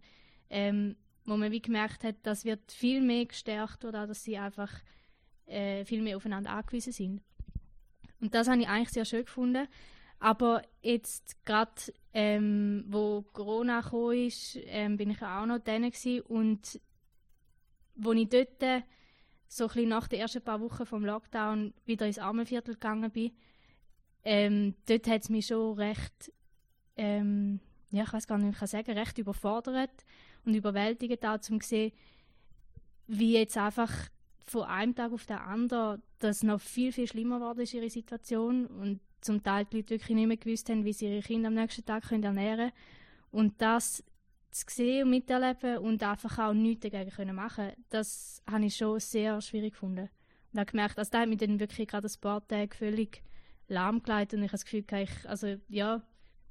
ähm, 0.49 0.95
wo 1.25 1.37
man 1.37 1.51
wie 1.51 1.61
gemerkt 1.61 2.03
hat, 2.03 2.15
das 2.23 2.45
wird 2.45 2.71
viel 2.71 3.01
mehr 3.01 3.25
gestärkt 3.25 3.85
oder 3.85 4.07
dass 4.07 4.23
sie 4.23 4.37
einfach 4.37 4.71
äh, 5.45 5.85
viel 5.85 6.01
mehr 6.01 6.17
aufeinander 6.17 6.51
angewiesen 6.51 6.93
sind. 6.93 7.21
Und 8.19 8.33
das 8.33 8.47
habe 8.47 8.61
ich 8.61 8.67
eigentlich 8.67 8.89
sehr 8.89 9.05
schön 9.05 9.25
gefunden. 9.25 9.67
Aber 10.19 10.61
jetzt 10.83 11.43
gerade, 11.45 11.81
ähm, 12.13 12.85
wo 12.87 13.23
Corona 13.33 13.81
kam, 13.81 14.11
ist, 14.11 14.57
ähm, 14.65 14.95
bin 14.95 15.09
ich 15.09 15.21
auch 15.21 15.47
noch 15.47 15.59
drin 15.59 15.91
und 16.27 16.79
wo 17.95 18.13
ich 18.13 18.29
dort 18.29 18.83
so 19.47 19.67
ein 19.67 19.89
nach 19.89 20.07
den 20.07 20.19
ersten 20.19 20.41
paar 20.41 20.61
Wochen 20.61 20.85
vom 20.85 21.03
Lockdown 21.03 21.73
wieder 21.85 22.05
ins 22.05 22.19
Armenviertel 22.19 22.75
gegangen 22.75 23.11
bin, 23.11 23.31
ähm, 24.23 24.75
dort 24.85 25.07
hat 25.07 25.23
es 25.23 25.29
mich 25.29 25.47
schon 25.47 25.77
recht, 25.77 26.31
ähm, 26.95 27.59
ja, 27.89 28.03
ich 28.03 28.13
weiß 28.13 28.27
gar 28.27 28.37
nicht, 28.37 28.53
ich 28.53 28.59
kann 28.59 28.67
sagen, 28.67 28.97
recht 28.97 29.17
überfordert 29.17 30.05
und 30.45 30.53
überwältigt 30.53 31.25
um 31.25 31.61
zu 31.61 31.67
sehen, 31.67 31.91
wie 33.07 33.33
jetzt 33.33 33.57
einfach 33.57 33.91
von 34.51 34.63
einem 34.63 34.93
Tag 34.93 35.13
auf 35.13 35.25
den 35.25 35.37
anderen 35.37 36.01
das 36.19 36.43
noch 36.43 36.59
viel, 36.59 36.91
viel 36.91 37.07
schlimmer 37.07 37.39
geworden 37.39 37.61
ist, 37.61 37.73
ihre 37.73 37.89
Situation. 37.89 38.67
Und 38.67 38.99
zum 39.21 39.41
Teil 39.41 39.65
die 39.65 39.77
Leute 39.77 39.91
wirklich 39.91 40.15
nicht 40.15 40.27
mehr 40.27 40.37
gewusst 40.37 40.69
haben, 40.69 40.83
wie 40.83 40.93
sie 40.93 41.07
ihre 41.07 41.21
Kinder 41.21 41.47
am 41.47 41.53
nächsten 41.53 41.85
Tag 41.85 42.03
können 42.03 42.23
ernähren 42.23 42.57
können. 42.57 42.71
Und 43.31 43.61
das 43.61 44.03
zu 44.51 44.65
sehen 44.67 45.05
und 45.05 45.11
miterleben 45.11 45.77
und 45.77 46.03
einfach 46.03 46.37
auch 46.39 46.53
nichts 46.53 46.81
dagegen 46.81 47.09
können 47.09 47.35
machen 47.35 47.71
das 47.89 48.43
habe 48.49 48.65
ich 48.65 48.75
schon 48.75 48.99
sehr 48.99 49.39
schwierig 49.39 49.73
gefunden. 49.73 50.09
Und 50.51 50.59
habe 50.59 50.69
gemerkt, 50.69 50.99
also 50.99 51.09
da 51.09 51.21
hat 51.21 51.29
mich 51.29 51.37
dann 51.37 51.59
wirklich 51.59 51.87
gerade 51.87 52.09
ein 52.09 52.19
paar 52.19 52.45
Tage 52.45 52.75
völlig 52.75 53.23
lahmgelegt 53.69 54.33
und 54.33 54.43
ich 54.43 54.49
habe 54.49 54.51
das 54.51 54.65
Gefühl, 54.65 54.83
ich, 54.99 55.29
also 55.29 55.55
ja, 55.69 56.01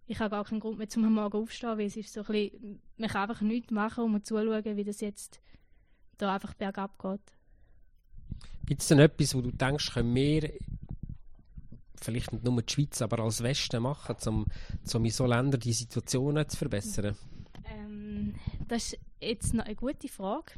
ich 0.06 0.18
habe 0.18 0.30
gar 0.30 0.44
keinen 0.44 0.60
Grund 0.60 0.78
mehr, 0.78 0.88
zum 0.88 1.12
Morgen 1.12 1.36
aufzustehen, 1.36 1.76
weil 1.76 1.86
es 1.86 1.96
ist 1.98 2.14
so 2.14 2.20
ein 2.20 2.26
bisschen, 2.26 2.80
man 2.96 3.10
kann 3.10 3.28
einfach 3.28 3.42
nichts 3.42 3.70
machen 3.70 4.04
und 4.04 4.26
zuschauen, 4.26 4.76
wie 4.76 4.84
das 4.84 5.02
jetzt 5.02 5.42
da 6.16 6.34
einfach 6.34 6.54
bergab 6.54 6.98
geht. 6.98 7.36
Gibt 8.66 8.82
es 8.82 8.88
denn 8.88 9.00
etwas, 9.00 9.34
wo 9.34 9.40
du 9.40 9.50
denkst, 9.50 9.92
können 9.92 10.14
wir 10.14 10.52
vielleicht 12.00 12.32
nicht 12.32 12.44
nur 12.44 12.62
die 12.62 12.72
Schweiz, 12.72 13.02
aber 13.02 13.20
als 13.20 13.42
Westen 13.42 13.82
machen, 13.82 14.16
um, 14.26 14.46
um 14.92 15.04
in 15.04 15.10
so 15.10 15.26
Ländern 15.26 15.60
die 15.60 15.72
Situationen 15.72 16.48
zu 16.48 16.56
verbessern? 16.56 17.16
Ähm, 17.64 18.34
das 18.68 18.92
ist 18.92 19.00
jetzt 19.20 19.54
noch 19.54 19.64
eine 19.64 19.74
gute 19.74 20.08
Frage. 20.08 20.52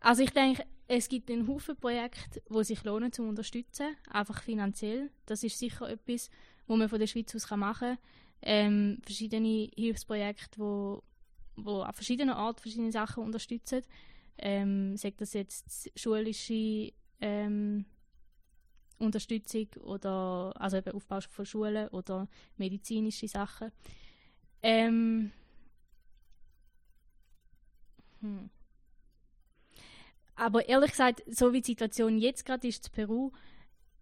Also 0.00 0.22
ich 0.22 0.30
denke, 0.30 0.64
es 0.86 1.08
gibt 1.08 1.30
einen 1.30 1.48
Haufen 1.48 1.76
Projekte, 1.76 2.40
die 2.48 2.64
sich 2.64 2.84
lohnen 2.84 3.12
zu 3.12 3.22
unterstützen, 3.22 3.96
einfach 4.08 4.42
finanziell. 4.42 5.10
Das 5.26 5.42
ist 5.42 5.58
sicher 5.58 5.88
etwas, 5.88 6.30
wo 6.66 6.76
man 6.76 6.88
von 6.88 6.98
der 6.98 7.06
Schweiz 7.06 7.34
aus 7.34 7.50
machen 7.50 7.96
kann. 7.96 7.98
Ähm, 8.40 8.98
verschiedene 9.02 9.70
Hilfsprojekte, 9.76 10.58
wo, 10.58 11.02
wo 11.56 11.80
an 11.80 11.92
verschiedenen 11.92 12.34
Orten 12.34 12.60
verschiedene 12.60 12.92
Sachen 12.92 13.24
unterstützen. 13.24 13.82
Ähm, 14.38 14.96
sagt 14.96 15.20
das 15.20 15.32
jetzt 15.32 15.90
schulische 15.96 16.92
ähm, 17.20 17.84
Unterstützung 18.98 19.68
oder 19.82 20.52
also 20.56 20.76
eben 20.76 20.92
Aufbau 20.92 21.20
von 21.20 21.46
Schulen 21.46 21.88
oder 21.88 22.28
medizinische 22.56 23.28
Sachen. 23.28 23.70
Ähm, 24.62 25.32
hm. 28.20 28.50
Aber 30.34 30.68
ehrlich 30.68 30.92
gesagt, 30.92 31.22
so 31.26 31.52
wie 31.52 31.60
die 31.60 31.72
Situation 31.72 32.18
jetzt 32.18 32.44
gerade 32.44 32.68
ist 32.68 32.86
in 32.86 32.92
Peru, 32.92 33.32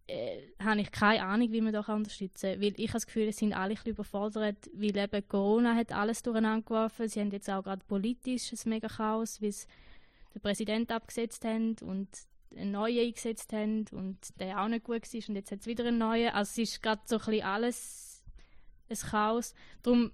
äh, 0.07 0.43
habe 0.61 0.81
ich 0.81 0.91
keine 0.93 1.25
Ahnung, 1.25 1.51
wie 1.51 1.61
man 1.61 1.73
da 1.73 1.81
unterstützen 1.81 2.53
kann. 2.53 2.61
Weil 2.61 2.75
ich 2.77 2.89
habe 2.89 2.99
das 2.99 3.07
Gefühl, 3.07 3.29
es 3.29 3.39
sind 3.39 3.55
alle 3.55 3.75
ein 3.75 3.91
überfordert, 3.91 4.71
weil 4.75 4.97
eben 4.97 5.29
Corona 5.29 5.75
hat 5.75 5.93
alles 5.93 6.23
durcheinander 6.23 6.65
geworfen. 6.65 7.09
Sie 7.09 7.21
haben 7.21 7.31
jetzt 7.31 7.51
auch 7.51 7.63
gerade 7.63 7.85
politisch 7.87 8.53
ein 8.53 8.69
mega 8.69 8.89
Chaos, 8.89 9.43
weil 9.43 9.53
sie 9.53 9.67
den 10.35 10.43
Präsidenten 10.43 10.93
abgesetzt 10.93 11.45
haben 11.45 11.77
und 11.81 12.09
einen 12.57 12.73
neuen 12.73 12.99
eingesetzt 12.99 13.53
haben 13.53 13.87
und 13.93 14.19
der 14.41 14.63
auch 14.63 14.69
nicht 14.69 14.85
gut 14.85 15.03
war 15.03 15.29
und 15.29 15.35
jetzt 15.35 15.51
hat 15.51 15.61
es 15.61 15.67
wieder 15.67 15.87
einen 15.87 15.99
neuen. 15.99 16.31
Also 16.31 16.63
es 16.63 16.71
ist 16.71 16.83
gerade 16.83 17.03
so 17.07 17.17
ein 17.17 17.25
bisschen 17.25 17.45
alles 17.45 18.25
ein 18.89 18.97
Chaos. 18.97 19.55
Darum 19.83 20.11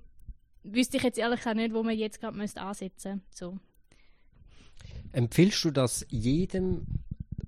wüsste 0.63 0.97
ich 0.97 1.03
jetzt 1.03 1.19
ehrlich 1.19 1.41
gesagt 1.41 1.57
nicht, 1.57 1.75
wo 1.75 1.83
man 1.83 1.97
jetzt 1.97 2.21
gerade 2.21 2.39
ansetzen 2.39 3.15
müsste. 3.15 3.21
So. 3.31 3.59
Empfiehlst 5.13 5.65
du 5.65 5.71
das 5.71 6.07
jedem 6.09 6.87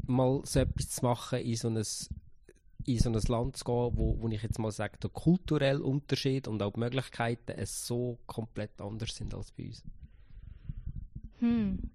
mal 0.06 0.42
so 0.44 0.60
etwas 0.60 0.90
zu 0.90 1.04
machen, 1.04 1.38
in 1.40 1.56
so 1.56 1.68
ein, 1.68 1.76
in 1.76 2.98
so 2.98 3.10
ein 3.10 3.14
Land 3.28 3.56
zu 3.56 3.64
gehen, 3.64 3.90
wo, 3.96 4.20
wo 4.20 4.28
ich 4.28 4.42
jetzt 4.42 4.58
mal 4.58 4.70
sage, 4.70 4.98
der 4.98 5.10
kulturelle 5.10 5.82
Unterschied 5.82 6.46
und 6.46 6.62
auch 6.62 6.72
die 6.72 6.80
Möglichkeiten 6.80 7.52
es 7.52 7.86
so 7.86 8.18
komplett 8.26 8.80
anders 8.80 9.14
sind 9.14 9.34
als 9.34 9.52
bei 9.52 9.66
uns? 9.66 9.82
Hm. 11.38 11.90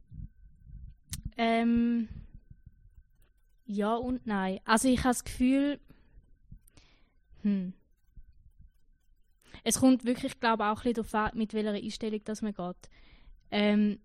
Ähm, 1.38 2.10
ja 3.70 3.96
und 3.96 4.26
nein. 4.26 4.60
Also 4.66 4.90
ich 4.90 5.00
habe 5.00 5.10
das 5.10 5.24
Gefühl, 5.24 5.80
hm. 7.44 7.74
Es 9.64 9.80
kommt 9.80 10.06
wirklich, 10.06 10.40
glaube 10.40 10.66
auch 10.66 10.84
ein 10.84 10.94
bisschen 10.94 10.94
darauf 10.94 11.14
an, 11.16 11.38
mit 11.38 11.54
welcher 11.54 11.74
Einstellung 11.74 12.24
dass 12.24 12.42
man 12.42 12.54
geht. 12.54 12.90
Ähm, 13.52 14.00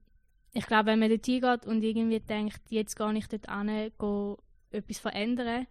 ich 0.53 0.66
glaube, 0.66 0.87
wenn 0.87 0.98
man 0.98 1.09
dort 1.09 1.27
hingeht 1.27 1.66
und 1.66 1.83
irgendwie 1.83 2.20
denkt, 2.20 2.61
jetzt 2.68 2.96
gar 2.96 3.12
nicht 3.12 3.33
dort 3.33 3.48
hin, 3.48 4.37
etwas 4.70 4.98
verändern, 4.98 5.66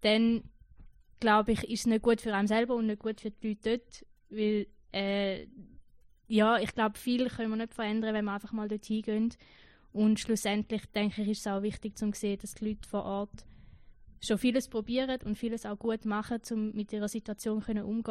dann 0.00 0.42
glaube 1.20 1.52
ich, 1.52 1.64
ist 1.64 1.80
es 1.80 1.86
nicht 1.86 2.02
gut 2.02 2.20
für 2.20 2.34
einen 2.34 2.48
selber 2.48 2.74
und 2.74 2.86
nicht 2.86 3.02
gut 3.02 3.20
für 3.20 3.30
die 3.30 3.48
Leute 3.48 3.78
dort, 3.78 4.06
weil 4.30 4.66
äh, 4.92 5.46
ja, 6.28 6.58
ich 6.58 6.74
glaube, 6.74 6.98
viel 6.98 7.28
können 7.28 7.50
wir 7.50 7.56
nicht 7.56 7.74
verändern, 7.74 8.14
wenn 8.14 8.24
wir 8.24 8.32
einfach 8.32 8.52
mal 8.52 8.68
dort 8.68 8.84
hingehen 8.84 9.34
und 9.96 10.20
schlussendlich 10.20 10.84
denke 10.94 11.22
ich, 11.22 11.28
ist 11.28 11.40
es 11.40 11.46
auch 11.46 11.62
wichtig 11.62 11.96
zu 11.96 12.12
sehen, 12.12 12.38
dass 12.42 12.54
die 12.54 12.66
Leute 12.68 12.86
vor 12.86 13.04
Ort 13.04 13.46
schon 14.20 14.36
vieles 14.36 14.68
probieren 14.68 15.18
und 15.24 15.38
vieles 15.38 15.64
auch 15.64 15.78
gut 15.78 16.04
machen, 16.04 16.42
um 16.50 16.72
mit 16.72 16.92
ihrer 16.92 17.08
Situation 17.08 17.62
können 17.62 18.04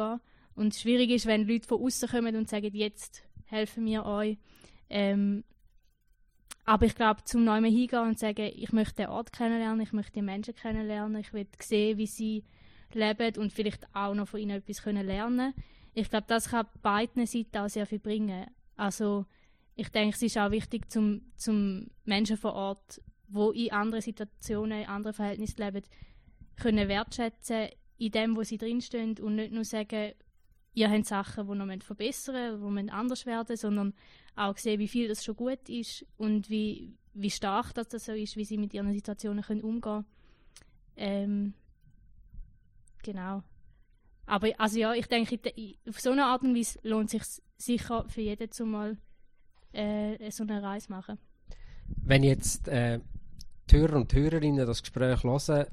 Und 0.56 0.74
schwierig 0.74 1.10
ist, 1.10 1.26
wenn 1.26 1.46
Leute 1.46 1.68
von 1.68 1.80
außen 1.80 2.08
kommen 2.08 2.34
und 2.34 2.48
sagen, 2.48 2.74
jetzt 2.74 3.22
helfen 3.44 3.86
wir 3.86 4.04
euch. 4.04 4.36
Ähm, 4.90 5.44
aber 6.64 6.86
ich 6.86 6.96
glaube, 6.96 7.22
zum 7.22 7.44
Neuem 7.44 7.64
hingehen 7.66 8.00
und 8.00 8.18
sagen, 8.18 8.50
ich 8.52 8.72
möchte 8.72 9.02
den 9.02 9.10
Ort 9.10 9.32
kennenlernen, 9.32 9.80
ich 9.80 9.92
möchte 9.92 10.14
die 10.14 10.22
Menschen 10.22 10.56
kennenlernen, 10.56 11.20
ich 11.20 11.32
will 11.32 11.46
sehen, 11.60 11.98
wie 11.98 12.08
sie 12.08 12.42
leben 12.94 13.36
und 13.36 13.52
vielleicht 13.52 13.86
auch 13.94 14.14
noch 14.14 14.26
von 14.26 14.40
ihnen 14.40 14.56
etwas 14.56 14.82
können 14.82 15.06
lernen. 15.06 15.54
Ich 15.94 16.10
glaube, 16.10 16.26
das 16.26 16.50
kann 16.50 16.66
beiden 16.82 17.24
Seiten 17.26 17.58
auch 17.58 17.68
sehr 17.68 17.86
viel 17.86 18.00
bringen. 18.00 18.46
Also 18.76 19.24
ich 19.76 19.90
denke, 19.90 20.16
es 20.16 20.22
ist 20.22 20.38
auch 20.38 20.50
wichtig 20.50 20.90
zum, 20.90 21.20
zum 21.36 21.88
Menschen 22.04 22.38
vor 22.38 22.54
Ort, 22.54 23.00
wo 23.28 23.50
in 23.50 23.72
anderen 23.72 24.00
Situationen, 24.00 24.82
in 24.82 24.88
anderen 24.88 25.14
Verhältnissen 25.14 25.62
leben, 25.62 25.82
können 26.56 26.88
wertschätzen 26.88 27.68
in 27.98 28.10
dem, 28.10 28.36
wo 28.36 28.42
sie 28.42 28.58
drinstehen 28.58 29.18
und 29.18 29.36
nicht 29.36 29.52
nur 29.52 29.64
sagen, 29.64 30.12
ihr 30.72 30.90
habt 30.90 31.06
Sachen, 31.06 31.46
die 31.46 31.54
noch 31.54 31.82
verbessern 31.84 32.60
müssen, 32.60 32.86
die 32.86 32.92
anders 32.92 33.26
werden 33.26 33.56
sondern 33.56 33.94
auch 34.34 34.56
sehen, 34.56 34.78
wie 34.80 34.88
viel 34.88 35.08
das 35.08 35.24
schon 35.24 35.36
gut 35.36 35.68
ist 35.68 36.06
und 36.16 36.48
wie, 36.50 36.94
wie 37.14 37.30
stark 37.30 37.74
das, 37.74 38.04
so 38.04 38.12
ist, 38.12 38.36
wie 38.36 38.44
sie 38.44 38.58
mit 38.58 38.74
ihren 38.74 38.92
Situationen 38.92 39.44
können 39.44 39.62
umgehen 39.62 40.04
ähm, 40.96 41.54
Genau. 43.02 43.42
Aber 44.26 44.48
also 44.58 44.78
ja, 44.78 44.92
ich 44.94 45.06
denke, 45.06 45.38
auf 45.88 46.00
so 46.00 46.10
eine 46.10 46.24
Art 46.24 46.42
und 46.42 46.56
Weise 46.56 46.80
lohnt 46.82 47.14
es 47.14 47.36
sich 47.36 47.42
sicher 47.56 48.04
für 48.08 48.22
jeden 48.22 48.50
zumal 48.50 48.98
äh, 49.76 50.30
so 50.30 50.42
eine 50.42 50.62
Reise 50.62 50.90
machen. 50.90 51.18
Wenn 52.04 52.22
jetzt 52.22 52.68
äh, 52.68 53.00
die 53.70 53.76
Hörer 53.76 53.96
und 53.96 54.12
Hörerinnen 54.12 54.66
das 54.66 54.82
Gespräch 54.82 55.22
hören, 55.22 55.66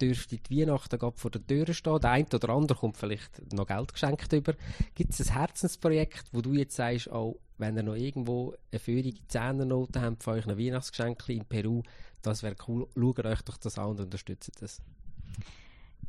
dürfte 0.00 0.38
die 0.38 0.60
Weihnachten 0.60 0.98
gerade 0.98 1.16
vor 1.16 1.30
der 1.30 1.46
Tür 1.46 1.72
stehen. 1.72 2.00
Der 2.00 2.10
eine 2.10 2.26
oder 2.26 2.48
andere 2.50 2.78
kommt 2.78 2.96
vielleicht 2.96 3.52
noch 3.52 3.66
Geld 3.66 3.92
geschenkt 3.92 4.32
über. 4.32 4.54
Gibt 4.94 5.12
es 5.12 5.20
ein 5.20 5.34
Herzensprojekt, 5.34 6.24
wo 6.32 6.40
du 6.40 6.54
jetzt 6.54 6.76
sagst, 6.76 7.10
auch 7.10 7.36
wenn 7.58 7.76
ihr 7.76 7.82
noch 7.82 7.94
irgendwo 7.94 8.54
eine 8.72 8.80
feurige 8.80 9.26
Zehnernote 9.28 10.00
habt 10.00 10.26
euch 10.26 10.46
ein 10.46 10.58
Weihnachtsgeschenk 10.58 11.28
in 11.28 11.44
Peru, 11.44 11.82
das 12.22 12.42
wäre 12.42 12.56
cool. 12.66 12.88
Schaut 12.96 13.24
euch 13.24 13.42
doch 13.42 13.56
das 13.58 13.78
an 13.78 13.90
und 13.90 14.00
unterstützt 14.00 14.50
das. 14.60 14.80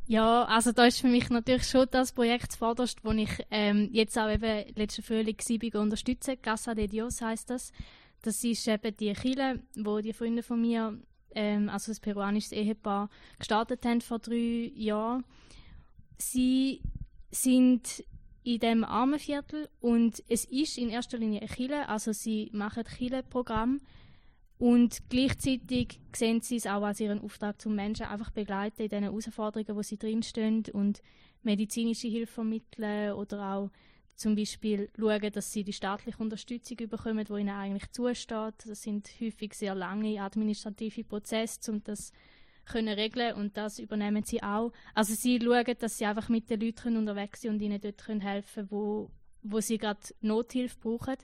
Ja, 0.08 0.44
also 0.44 0.70
da 0.70 0.86
ist 0.86 1.00
für 1.00 1.08
mich 1.08 1.30
natürlich 1.30 1.66
schon 1.66 1.88
das 1.90 2.12
Projekt 2.12 2.52
zuvorderst, 2.52 3.00
das 3.02 3.14
ich 3.16 3.30
ähm, 3.50 3.88
jetzt 3.92 4.16
auch 4.16 4.30
eben 4.30 4.72
letzten 4.76 5.02
Frühling 5.02 5.36
war, 5.36 5.82
unterstütze. 5.82 6.36
Casa 6.36 6.74
de 6.74 6.86
Dios 6.86 7.20
heißt 7.20 7.50
das. 7.50 7.72
Das 8.22 8.42
ist 8.44 8.68
eben 8.68 8.96
die 8.96 9.12
Chile, 9.14 9.62
wo 9.74 10.00
die 10.00 10.12
Freunde 10.12 10.44
von 10.44 10.60
mir, 10.60 10.96
ähm, 11.34 11.68
also 11.68 11.90
das 11.90 11.98
peruanische 11.98 12.54
Ehepaar, 12.54 13.10
gestartet 13.38 13.84
haben 13.84 14.00
vor 14.00 14.20
drei 14.20 14.70
Jahren. 14.76 15.24
Sie 16.18 16.82
sind 17.32 18.04
in 18.44 18.60
dem 18.60 18.84
Armenviertel 18.84 19.68
und 19.80 20.22
es 20.28 20.44
ist 20.44 20.78
in 20.78 20.88
erster 20.88 21.18
Linie 21.18 21.42
ein 21.42 21.48
Chile, 21.48 21.88
also 21.88 22.12
sie 22.12 22.48
machen 22.52 22.84
Chile-Programm 22.84 23.80
und 24.58 24.98
gleichzeitig 25.10 26.00
sehen 26.14 26.40
sie 26.40 26.56
es 26.56 26.66
auch 26.66 26.82
als 26.82 27.00
ihren 27.00 27.20
Auftrag 27.20 27.60
zum 27.60 27.74
Menschen 27.74 28.06
einfach 28.06 28.30
begleiten 28.30 28.82
in 28.82 28.88
den 28.88 29.02
Herausforderungen, 29.02 29.76
wo 29.76 29.82
sie 29.82 29.98
drinstehen 29.98 30.64
und 30.72 31.02
medizinische 31.42 32.08
Hilfe 32.08 32.34
vermitteln 32.34 33.12
oder 33.12 33.54
auch 33.54 33.70
zum 34.14 34.34
Beispiel 34.34 34.88
schauen, 34.98 35.30
dass 35.30 35.52
sie 35.52 35.62
die 35.62 35.74
staatliche 35.74 36.18
Unterstützung 36.18 36.78
bekommen, 36.88 37.24
die 37.24 37.32
ihnen 37.34 37.50
eigentlich 37.50 37.90
zusteht. 37.92 38.54
Das 38.66 38.82
sind 38.82 39.08
häufig 39.20 39.52
sehr 39.52 39.74
lange 39.74 40.20
administrative 40.20 41.04
Prozesse, 41.04 41.70
um 41.70 41.84
das 41.84 42.12
können 42.64 42.94
regeln 42.94 43.34
und 43.34 43.56
das 43.56 43.78
übernehmen 43.78 44.24
sie 44.24 44.42
auch. 44.42 44.72
Also 44.94 45.14
sie 45.14 45.38
schauen, 45.40 45.76
dass 45.78 45.98
sie 45.98 46.06
einfach 46.06 46.28
mit 46.30 46.50
den 46.50 46.60
Leuten 46.60 46.96
unterwegs 46.96 47.42
sind 47.42 47.52
und 47.52 47.60
ihnen 47.60 47.80
dort 47.80 47.98
können 47.98 48.22
helfen 48.22 48.66
wo, 48.70 49.10
wo 49.42 49.60
sie 49.60 49.78
gerade 49.78 50.00
Nothilfe 50.22 50.76
brauchen. 50.80 51.16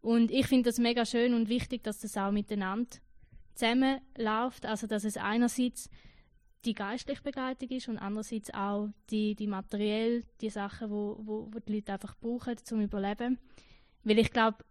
Und 0.00 0.30
ich 0.30 0.46
finde 0.46 0.70
das 0.70 0.78
mega 0.78 1.04
schön 1.04 1.34
und 1.34 1.48
wichtig, 1.48 1.82
dass 1.82 2.00
das 2.00 2.16
auch 2.16 2.30
miteinander 2.30 2.98
zusammenläuft. 3.54 4.66
Also 4.66 4.86
dass 4.86 5.04
es 5.04 5.16
einerseits 5.16 5.90
die 6.64 6.74
geistliche 6.74 7.22
Begleitung 7.22 7.68
ist 7.70 7.88
und 7.88 7.98
andererseits 7.98 8.52
auch 8.52 8.88
die, 9.10 9.34
die 9.34 9.46
materiell, 9.46 10.24
die 10.40 10.50
Sachen, 10.50 10.90
wo, 10.90 11.16
wo, 11.20 11.48
wo 11.52 11.58
die 11.60 11.74
Leute 11.74 11.92
einfach 11.92 12.16
brauchen 12.18 12.56
zum 12.64 12.80
Überleben. 12.80 13.38
Weil 14.02 14.18
ich 14.18 14.30
glaube, 14.30 14.64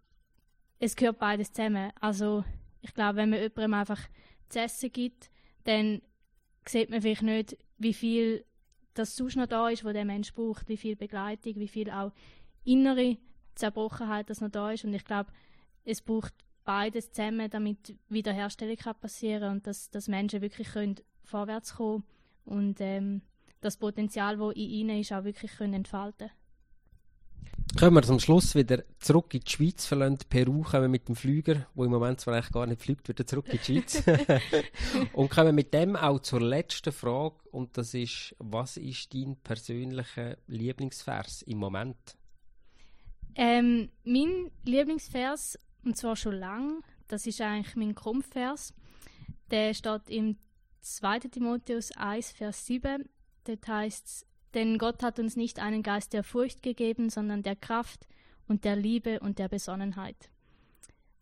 es 0.78 0.94
gehört 0.94 1.18
beides 1.18 1.52
zusammen. 1.52 1.90
Also 2.00 2.44
ich 2.82 2.94
glaube, 2.94 3.16
wenn 3.16 3.30
man 3.30 3.40
jemandem 3.40 3.74
einfach 3.74 4.00
zu 4.48 4.60
essen 4.60 4.92
gibt, 4.92 5.30
dann 5.64 6.02
sieht 6.66 6.90
man 6.90 7.00
vielleicht 7.00 7.22
nicht, 7.22 7.56
wie 7.78 7.94
viel 7.94 8.44
das 8.94 9.16
sonst 9.16 9.36
noch 9.36 9.46
da 9.46 9.68
ist, 9.68 9.84
wo 9.84 9.92
der 9.92 10.04
Mensch 10.04 10.32
braucht, 10.32 10.68
wie 10.68 10.76
viel 10.76 10.96
Begleitung, 10.96 11.56
wie 11.56 11.68
viel 11.68 11.90
auch 11.90 12.12
innere 12.64 13.18
Zerbrochenheit 13.56 14.30
das 14.30 14.40
noch 14.40 14.50
da 14.50 14.70
ist. 14.70 14.84
Und 14.84 14.94
ich 14.94 15.04
glaube, 15.04 15.30
es 15.84 16.00
braucht 16.00 16.34
beides 16.64 17.12
zusammen, 17.12 17.50
damit 17.50 17.96
Wiederherstellung 18.08 18.76
kann 18.76 18.98
passieren 19.00 19.52
und 19.52 19.66
dass, 19.66 19.90
dass 19.90 20.08
Menschen 20.08 20.42
wirklich 20.42 20.68
können 20.68 20.96
vorwärts 21.24 21.76
kommen 21.76 22.04
und 22.44 22.80
ähm, 22.80 23.22
das 23.60 23.76
Potenzial, 23.76 24.36
das 24.36 24.54
in 24.54 24.70
ihnen 24.70 25.00
ist, 25.00 25.12
auch 25.12 25.24
wirklich 25.24 25.56
können 25.56 25.74
entfalten 25.74 26.30
Kommen 27.78 27.96
wir 27.96 28.02
zum 28.02 28.20
Schluss 28.20 28.54
wieder 28.54 28.84
zurück 29.00 29.34
in 29.34 29.40
die 29.40 29.50
Schweiz, 29.50 29.84
verlassen 29.84 30.18
Peru, 30.30 30.62
kommen 30.62 30.90
mit 30.90 31.08
dem 31.08 31.16
Flüger, 31.16 31.66
wo 31.74 31.84
im 31.84 31.90
Moment 31.90 32.20
zwar 32.20 32.34
eigentlich 32.34 32.52
gar 32.52 32.66
nicht 32.66 32.80
fliegt, 32.80 33.08
wieder 33.08 33.26
zurück 33.26 33.48
in 33.48 33.58
die 33.58 33.64
Schweiz. 33.64 34.02
und 35.12 35.30
kommen 35.30 35.54
mit 35.54 35.74
dem 35.74 35.94
auch 35.94 36.20
zur 36.20 36.40
letzten 36.40 36.92
Frage, 36.92 37.34
und 37.50 37.76
das 37.76 37.92
ist, 37.92 38.34
was 38.38 38.78
ist 38.78 39.12
dein 39.12 39.36
persönlicher 39.36 40.38
Lieblingsvers 40.46 41.42
im 41.42 41.58
Moment? 41.58 41.96
Ähm, 43.36 43.90
mein 44.04 44.50
Lieblingsvers, 44.64 45.58
und 45.84 45.96
zwar 45.96 46.16
schon 46.16 46.34
lang, 46.34 46.82
das 47.06 47.26
ist 47.26 47.40
eigentlich 47.40 47.76
mein 47.76 47.94
Krumpfvers. 47.94 48.74
Der 49.50 49.74
steht 49.74 50.08
im 50.08 50.36
2. 50.80 51.20
Timotheus 51.20 51.92
1, 51.92 52.32
Vers 52.32 52.66
7. 52.66 53.08
Dort 53.44 53.68
heißt 53.68 54.26
denn 54.56 54.78
Gott 54.78 55.02
hat 55.02 55.18
uns 55.18 55.36
nicht 55.36 55.58
einen 55.58 55.82
Geist 55.82 56.14
der 56.14 56.24
Furcht 56.24 56.62
gegeben, 56.62 57.10
sondern 57.10 57.42
der 57.42 57.56
Kraft 57.56 58.06
und 58.48 58.64
der 58.64 58.74
Liebe 58.74 59.20
und 59.20 59.38
der 59.38 59.48
Besonnenheit. 59.48 60.30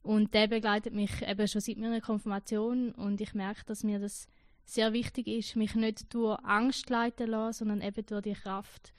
Und 0.02 0.34
der 0.34 0.46
begleitet 0.46 0.94
mich 0.94 1.20
eben 1.20 1.48
schon 1.48 1.60
seit 1.60 1.78
meiner 1.78 2.00
Konfirmation 2.00 2.92
und 2.92 3.20
ich 3.20 3.34
merke, 3.34 3.64
dass 3.64 3.82
mir 3.82 3.98
das 3.98 4.28
sehr 4.64 4.92
wichtig 4.92 5.26
ist, 5.26 5.56
mich 5.56 5.74
nicht 5.74 6.14
durch 6.14 6.38
Angst 6.44 6.88
leiten 6.90 7.28
lassen, 7.28 7.58
sondern 7.58 7.80
eben 7.80 8.06
durch 8.06 8.22
die 8.22 8.34
Kraft, 8.34 8.92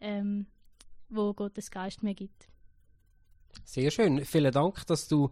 ähm, 0.00 0.46
wo 1.08 1.32
Gottes 1.32 1.70
Geist 1.70 2.02
mir 2.02 2.14
gibt. 2.14 2.48
Sehr 3.64 3.90
schön. 3.90 4.24
Vielen 4.24 4.52
Dank, 4.52 4.86
dass 4.86 5.08
du 5.08 5.30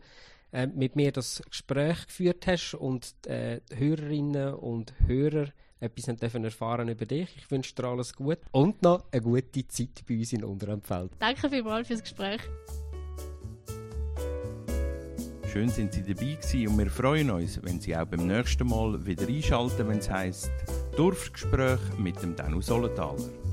äh, 0.52 0.66
mit 0.66 0.96
mir 0.96 1.12
das 1.12 1.42
Gespräch 1.48 2.06
geführt 2.06 2.46
hast 2.46 2.74
und 2.74 3.14
äh, 3.26 3.60
Hörerinnen 3.74 4.54
und 4.54 4.94
Hörer 5.06 5.48
etwas 5.80 6.16
dürfen 6.16 6.44
erfahren 6.44 6.88
über 6.88 7.04
dich. 7.04 7.28
Ich 7.36 7.50
wünsche 7.50 7.74
dir 7.74 7.84
alles 7.84 8.14
gut 8.14 8.38
und 8.52 8.82
noch 8.82 9.04
eine 9.10 9.22
gute 9.22 9.66
Zeit 9.68 10.04
bei 10.08 10.16
uns 10.16 10.32
in 10.32 10.44
Unterempfeld. 10.44 11.12
Danke 11.18 11.50
vielmals 11.50 11.88
fürs 11.88 12.02
Gespräch. 12.02 12.40
Schön 15.52 15.68
sind 15.68 15.94
Sie 15.94 16.02
dabei 16.02 16.34
gewesen 16.34 16.68
und 16.68 16.78
wir 16.78 16.90
freuen 16.90 17.30
uns, 17.30 17.62
wenn 17.62 17.80
Sie 17.80 17.96
auch 17.96 18.04
beim 18.04 18.26
nächsten 18.26 18.66
Mal 18.66 19.06
wieder 19.06 19.26
einschalten, 19.26 19.88
wenn 19.88 19.98
es 19.98 20.10
heisst 20.10 20.50
Dorfgespräch 20.96 21.80
mit 21.98 22.22
dem 22.22 22.36
Danu 22.36 22.60
Solenthaler. 22.60 23.45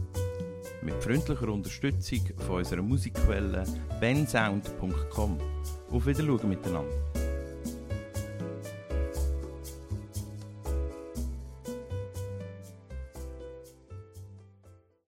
Mit 0.83 1.01
freundlicher 1.01 1.47
Unterstützung 1.47 2.19
von 2.45 2.57
unserer 2.57 2.81
Musikquelle 2.81 3.63
bensound.com. 4.01 5.37
Auf 5.89 6.05
Wiedersehen 6.05 6.49
miteinander. 6.49 7.22